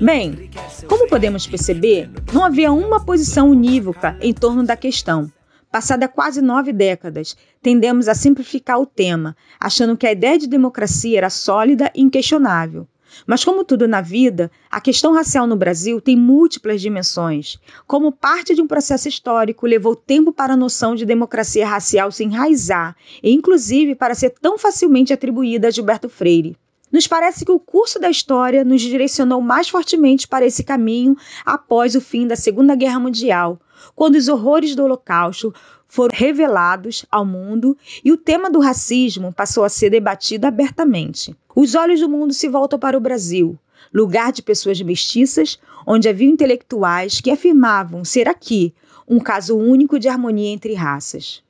Bem, 0.00 0.50
como 0.86 1.08
podemos 1.08 1.46
perceber, 1.46 2.10
não 2.32 2.44
havia 2.44 2.70
uma 2.70 3.00
posição 3.04 3.50
unívoca 3.50 4.16
em 4.20 4.32
torno 4.32 4.62
da 4.62 4.76
questão. 4.76 5.30
Passada 5.70 6.08
quase 6.08 6.40
nove 6.40 6.72
décadas, 6.72 7.36
tendemos 7.60 8.08
a 8.08 8.14
simplificar 8.14 8.80
o 8.80 8.86
tema, 8.86 9.36
achando 9.58 9.96
que 9.96 10.06
a 10.06 10.12
ideia 10.12 10.38
de 10.38 10.46
democracia 10.46 11.18
era 11.18 11.28
sólida 11.28 11.90
e 11.94 12.02
inquestionável. 12.02 12.86
Mas, 13.26 13.44
como 13.44 13.64
tudo 13.64 13.88
na 13.88 14.00
vida, 14.00 14.50
a 14.70 14.80
questão 14.80 15.12
racial 15.14 15.46
no 15.46 15.56
Brasil 15.56 16.00
tem 16.00 16.16
múltiplas 16.16 16.80
dimensões. 16.80 17.58
Como 17.86 18.12
parte 18.12 18.54
de 18.54 18.62
um 18.62 18.66
processo 18.66 19.08
histórico, 19.08 19.66
levou 19.66 19.94
tempo 19.94 20.32
para 20.32 20.54
a 20.54 20.56
noção 20.56 20.94
de 20.94 21.06
democracia 21.06 21.66
racial 21.66 22.10
se 22.12 22.24
enraizar, 22.24 22.96
e 23.22 23.32
inclusive 23.32 23.94
para 23.94 24.14
ser 24.14 24.30
tão 24.30 24.58
facilmente 24.58 25.12
atribuída 25.12 25.68
a 25.68 25.70
Gilberto 25.70 26.08
Freire. 26.08 26.56
Nos 26.90 27.06
parece 27.06 27.44
que 27.44 27.52
o 27.52 27.60
curso 27.60 27.98
da 27.98 28.08
história 28.08 28.64
nos 28.64 28.80
direcionou 28.80 29.40
mais 29.40 29.68
fortemente 29.68 30.26
para 30.26 30.46
esse 30.46 30.64
caminho 30.64 31.16
após 31.44 31.94
o 31.94 32.00
fim 32.00 32.26
da 32.26 32.34
Segunda 32.34 32.74
Guerra 32.74 32.98
Mundial, 32.98 33.60
quando 33.94 34.14
os 34.14 34.28
horrores 34.28 34.74
do 34.74 34.84
Holocausto 34.84 35.52
foram 35.86 36.14
revelados 36.14 37.04
ao 37.10 37.24
mundo 37.24 37.76
e 38.04 38.10
o 38.10 38.16
tema 38.16 38.50
do 38.50 38.60
racismo 38.60 39.32
passou 39.32 39.64
a 39.64 39.68
ser 39.68 39.90
debatido 39.90 40.46
abertamente. 40.46 41.36
Os 41.54 41.74
olhos 41.74 42.00
do 42.00 42.08
mundo 42.08 42.32
se 42.32 42.48
voltam 42.48 42.78
para 42.78 42.96
o 42.96 43.00
Brasil, 43.00 43.58
lugar 43.92 44.32
de 44.32 44.42
pessoas 44.42 44.80
mestiças, 44.80 45.58
onde 45.86 46.08
havia 46.08 46.28
intelectuais 46.28 47.20
que 47.20 47.30
afirmavam 47.30 48.04
ser 48.04 48.28
aqui 48.28 48.74
um 49.06 49.18
caso 49.18 49.56
único 49.56 49.98
de 49.98 50.08
harmonia 50.08 50.50
entre 50.50 50.74
raças. 50.74 51.42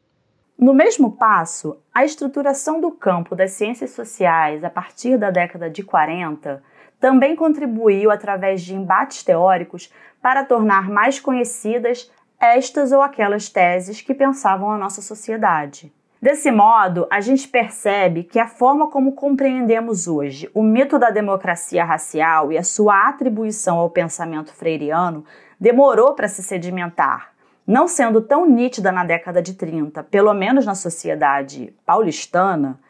No 0.58 0.74
mesmo 0.74 1.12
passo, 1.12 1.78
a 1.94 2.04
estruturação 2.04 2.80
do 2.80 2.90
campo 2.90 3.36
das 3.36 3.52
ciências 3.52 3.92
sociais 3.92 4.64
a 4.64 4.68
partir 4.68 5.16
da 5.16 5.30
década 5.30 5.70
de 5.70 5.84
40 5.84 6.60
também 6.98 7.36
contribuiu 7.36 8.10
através 8.10 8.62
de 8.62 8.74
embates 8.74 9.22
teóricos 9.22 9.88
para 10.20 10.44
tornar 10.44 10.90
mais 10.90 11.20
conhecidas 11.20 12.10
estas 12.40 12.90
ou 12.90 13.00
aquelas 13.00 13.48
teses 13.48 14.00
que 14.00 14.12
pensavam 14.12 14.72
a 14.72 14.76
nossa 14.76 15.00
sociedade. 15.00 15.92
Desse 16.20 16.50
modo, 16.50 17.06
a 17.08 17.20
gente 17.20 17.46
percebe 17.46 18.24
que 18.24 18.40
a 18.40 18.48
forma 18.48 18.90
como 18.90 19.12
compreendemos 19.12 20.08
hoje 20.08 20.50
o 20.52 20.60
mito 20.60 20.98
da 20.98 21.10
democracia 21.10 21.84
racial 21.84 22.50
e 22.50 22.58
a 22.58 22.64
sua 22.64 23.08
atribuição 23.08 23.78
ao 23.78 23.90
pensamento 23.90 24.52
freiriano 24.52 25.24
demorou 25.60 26.14
para 26.14 26.26
se 26.26 26.42
sedimentar, 26.42 27.32
não 27.68 27.86
sendo 27.86 28.22
tão 28.22 28.48
nítida 28.48 28.90
na 28.90 29.04
década 29.04 29.42
de 29.42 29.52
30, 29.52 30.02
pelo 30.04 30.32
menos 30.32 30.64
na 30.64 30.74
sociedade 30.74 31.70
paulistana, 31.84 32.80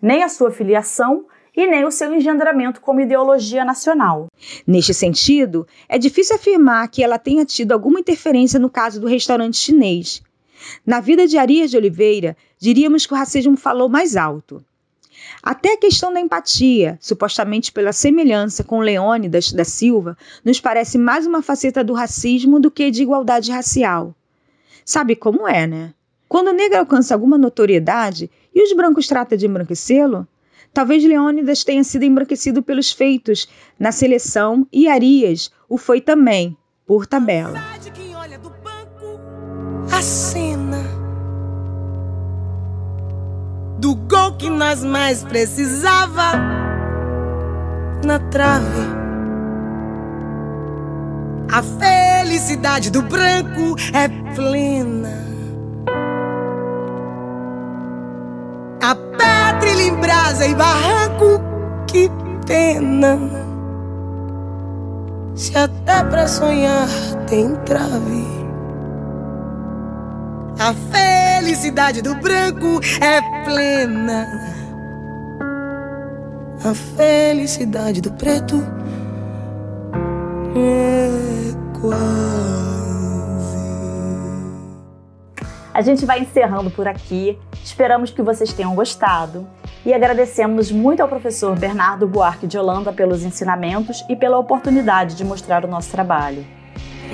nem 0.00 0.22
a 0.22 0.28
sua 0.28 0.52
filiação 0.52 1.26
e 1.56 1.66
nem 1.66 1.84
o 1.84 1.90
seu 1.90 2.14
engendramento 2.14 2.80
como 2.80 3.00
ideologia 3.00 3.64
nacional. 3.64 4.28
Neste 4.64 4.94
sentido, 4.94 5.66
é 5.88 5.98
difícil 5.98 6.36
afirmar 6.36 6.86
que 6.86 7.02
ela 7.02 7.18
tenha 7.18 7.44
tido 7.44 7.72
alguma 7.72 7.98
interferência 7.98 8.60
no 8.60 8.70
caso 8.70 9.00
do 9.00 9.08
restaurante 9.08 9.56
chinês. 9.56 10.22
Na 10.86 11.00
vida 11.00 11.26
de 11.26 11.36
Arias 11.36 11.72
de 11.72 11.76
Oliveira, 11.76 12.36
diríamos 12.60 13.06
que 13.06 13.12
o 13.12 13.16
racismo 13.16 13.56
falou 13.56 13.88
mais 13.88 14.16
alto. 14.16 14.64
Até 15.42 15.72
a 15.72 15.78
questão 15.78 16.12
da 16.12 16.20
empatia, 16.20 16.96
supostamente 17.00 17.72
pela 17.72 17.92
semelhança 17.92 18.62
com 18.62 18.78
Leônidas 18.78 19.52
da 19.52 19.64
Silva, 19.64 20.16
nos 20.44 20.60
parece 20.60 20.96
mais 20.96 21.26
uma 21.26 21.42
faceta 21.42 21.82
do 21.82 21.92
racismo 21.92 22.60
do 22.60 22.70
que 22.70 22.88
de 22.88 23.02
igualdade 23.02 23.50
racial. 23.50 24.14
Sabe 24.88 25.14
como 25.14 25.46
é, 25.46 25.66
né? 25.66 25.92
Quando 26.26 26.48
o 26.48 26.52
negro 26.54 26.78
alcança 26.78 27.12
alguma 27.12 27.36
notoriedade 27.36 28.30
e 28.54 28.62
os 28.62 28.72
brancos 28.72 29.06
tratam 29.06 29.36
de 29.36 29.46
embranquecê-lo, 29.46 30.26
talvez 30.72 31.04
Leônidas 31.04 31.62
tenha 31.62 31.84
sido 31.84 32.04
embranquecido 32.04 32.62
pelos 32.62 32.90
feitos 32.90 33.50
na 33.78 33.92
seleção 33.92 34.66
e 34.72 34.88
Arias 34.88 35.50
o 35.68 35.76
foi 35.76 36.00
também, 36.00 36.56
por 36.86 37.06
tabela. 37.06 37.60
A 39.92 40.00
cena 40.00 40.82
do 43.78 43.94
gol 43.94 44.38
que 44.38 44.48
nós 44.48 44.82
mais 44.82 45.22
precisava 45.22 46.32
na 48.06 48.18
trave. 48.30 48.88
A 51.52 51.62
felicidade 52.28 52.90
do 52.90 53.00
branco 53.00 53.74
é 53.94 54.06
plena. 54.34 55.08
A 58.82 58.94
pedra 58.94 59.82
em 59.82 59.94
brasa 59.94 60.46
e 60.46 60.54
barranco, 60.54 61.40
que 61.86 62.10
pena. 62.46 63.18
Se 65.34 65.56
até 65.56 66.04
pra 66.04 66.28
sonhar 66.28 66.86
tem 67.26 67.54
trave. 67.64 68.26
A 70.58 70.74
felicidade 70.92 72.02
do 72.02 72.14
branco 72.16 72.78
é 73.00 73.22
plena. 73.46 74.26
A 76.62 76.74
felicidade 76.74 78.02
do 78.02 78.12
preto 78.12 78.62
é 80.54 81.37
quase. 81.80 82.68
A 85.78 85.80
gente 85.80 86.04
vai 86.04 86.20
encerrando 86.20 86.70
por 86.70 86.88
aqui. 86.88 87.38
Esperamos 87.62 88.10
que 88.10 88.20
vocês 88.20 88.52
tenham 88.52 88.74
gostado 88.74 89.46
e 89.86 89.94
agradecemos 89.94 90.72
muito 90.72 91.00
ao 91.00 91.08
professor 91.08 91.56
Bernardo 91.56 92.06
Buarque 92.06 92.48
de 92.48 92.58
Holanda 92.58 92.92
pelos 92.92 93.22
ensinamentos 93.22 94.04
e 94.08 94.16
pela 94.16 94.38
oportunidade 94.38 95.14
de 95.14 95.24
mostrar 95.24 95.64
o 95.64 95.68
nosso 95.68 95.90
trabalho. 95.90 96.44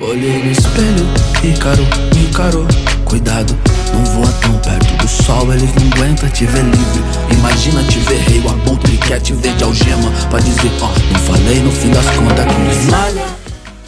Olhei 0.00 0.42
no 0.42 0.50
espelho, 0.50 1.04
Ícaro 1.44 1.82
encarou. 2.26 2.64
Cuidado, 3.04 3.54
não 3.92 4.04
voa 4.04 4.32
tão 4.40 4.58
perto 4.58 4.96
do 4.96 5.08
sol, 5.08 5.52
eles 5.52 5.70
não 5.74 5.92
aguentam 5.92 6.28
te 6.30 6.46
ver 6.46 6.64
livre. 6.64 7.02
Imagina 7.38 7.84
te 7.84 7.98
ver 7.98 8.18
rei, 8.20 8.40
o 8.40 8.48
aponto 8.48 8.84
quer 9.06 9.20
te 9.20 9.34
ver 9.34 9.54
de 9.56 9.64
algema. 9.64 10.10
Pra 10.30 10.40
dizer, 10.40 10.70
ó, 10.80 10.86
oh, 10.86 11.12
não 11.12 11.20
falei 11.20 11.62
no 11.62 11.70
fim 11.70 11.90
das 11.90 12.08
contas 12.16 12.46
que 12.46 12.60
me 12.60 13.43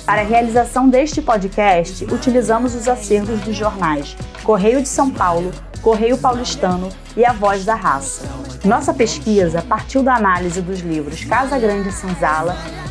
para 0.07 0.21
a 0.21 0.25
realização 0.25 0.89
deste 0.89 1.21
podcast, 1.21 2.05
utilizamos 2.05 2.77
os 2.77 2.87
acervos 2.87 3.41
dos 3.41 3.57
jornais 3.57 4.17
Correio 4.45 4.81
de 4.81 4.89
São 4.89 5.11
Paulo, 5.11 5.51
Correio 5.83 6.17
Paulistano 6.17 6.89
e 7.17 7.25
A 7.25 7.33
Voz 7.33 7.65
da 7.65 7.75
Raça. 7.75 8.25
Nossa 8.65 8.95
pesquisa 8.95 9.63
partiu 9.63 10.05
da 10.05 10.15
análise 10.15 10.63
dos 10.63 10.79
livros 10.79 11.25
Casa 11.25 11.59
Grande 11.59 11.89
e 11.89 11.93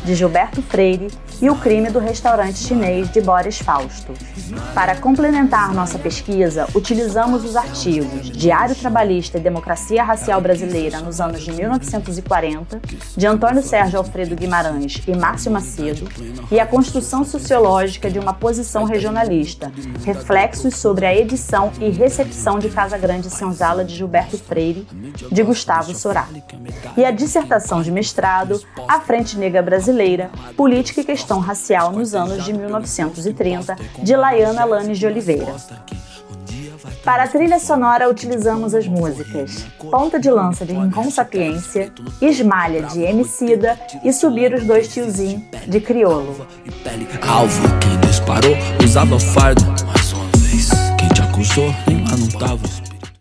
de 0.04 0.14
Gilberto 0.14 0.60
Freire, 0.60 1.08
e 1.40 1.50
O 1.50 1.56
Crime 1.56 1.90
do 1.90 1.98
Restaurante 1.98 2.58
Chinês, 2.58 3.10
de 3.10 3.20
Boris 3.20 3.58
Fausto. 3.58 4.12
Para 4.74 4.96
complementar 4.96 5.72
nossa 5.74 5.98
pesquisa, 5.98 6.66
utilizamos 6.74 7.44
os 7.44 7.56
artigos 7.56 8.30
Diário 8.30 8.74
Trabalhista 8.74 9.38
e 9.38 9.40
Democracia 9.40 10.02
Racial 10.02 10.40
Brasileira 10.40 11.00
nos 11.00 11.20
anos 11.20 11.42
de 11.42 11.52
1940, 11.52 12.80
de 13.16 13.26
Antônio 13.26 13.62
Sérgio 13.62 13.98
Alfredo 13.98 14.36
Guimarães 14.36 15.02
e 15.06 15.16
Márcio 15.16 15.50
Macedo, 15.50 16.08
e 16.50 16.60
A 16.60 16.66
Construção 16.66 17.24
Sociológica 17.24 18.10
de 18.10 18.18
uma 18.18 18.32
Posição 18.32 18.84
Regionalista, 18.84 19.72
Reflexos 20.04 20.76
sobre 20.76 21.06
a 21.06 21.14
Edição 21.14 21.72
e 21.80 21.90
Recepção 21.90 22.58
de 22.58 22.68
Casa 22.68 22.96
Grande 22.96 23.28
Senzala, 23.30 23.84
de 23.84 23.94
Gilberto 23.94 24.38
Freire, 24.38 24.86
de 25.30 25.42
Gustavo 25.42 25.94
Sorá. 25.94 26.28
E 26.96 27.04
a 27.04 27.10
dissertação 27.10 27.82
de 27.82 27.90
mestrado, 27.90 28.62
A 28.88 29.00
Frente 29.00 29.36
Negra 29.36 29.62
Brasileira, 29.62 30.30
Política 30.56 31.00
e 31.00 31.04
Questão 31.26 31.40
Racial 31.40 31.90
nos 31.90 32.14
anos 32.14 32.44
de 32.44 32.52
1930, 32.52 33.76
de 34.00 34.14
Laiana 34.14 34.64
Lanes 34.64 34.96
de 34.96 35.08
Oliveira. 35.08 35.56
Para 37.04 37.24
a 37.24 37.26
trilha 37.26 37.58
sonora, 37.58 38.08
utilizamos 38.08 38.76
as 38.76 38.86
músicas 38.86 39.66
Ponta 39.90 40.20
de 40.20 40.30
Lança 40.30 40.64
de 40.64 40.72
Rincon 40.72 41.10
Sapiência, 41.10 41.92
Esmalha 42.22 42.82
de 42.82 43.02
Emicida 43.02 43.76
e 44.04 44.12
Subir 44.12 44.54
os 44.54 44.62
Dois 44.64 44.86
Tiozinhos 44.86 45.42
de 45.66 45.80
Criolo. 45.80 46.46
Alvo, 47.26 47.62
quem 47.80 48.08
disparou 48.08 48.54
usava 48.84 49.18
fardo. 49.18 49.64
Mais 49.84 50.12
uma 50.12 50.26
vez, 50.36 50.68
quem 50.96 51.08
te 51.08 51.22
acusou 51.22 51.66
lá 51.66 52.16
não 52.16 52.28
tava. 52.38 52.85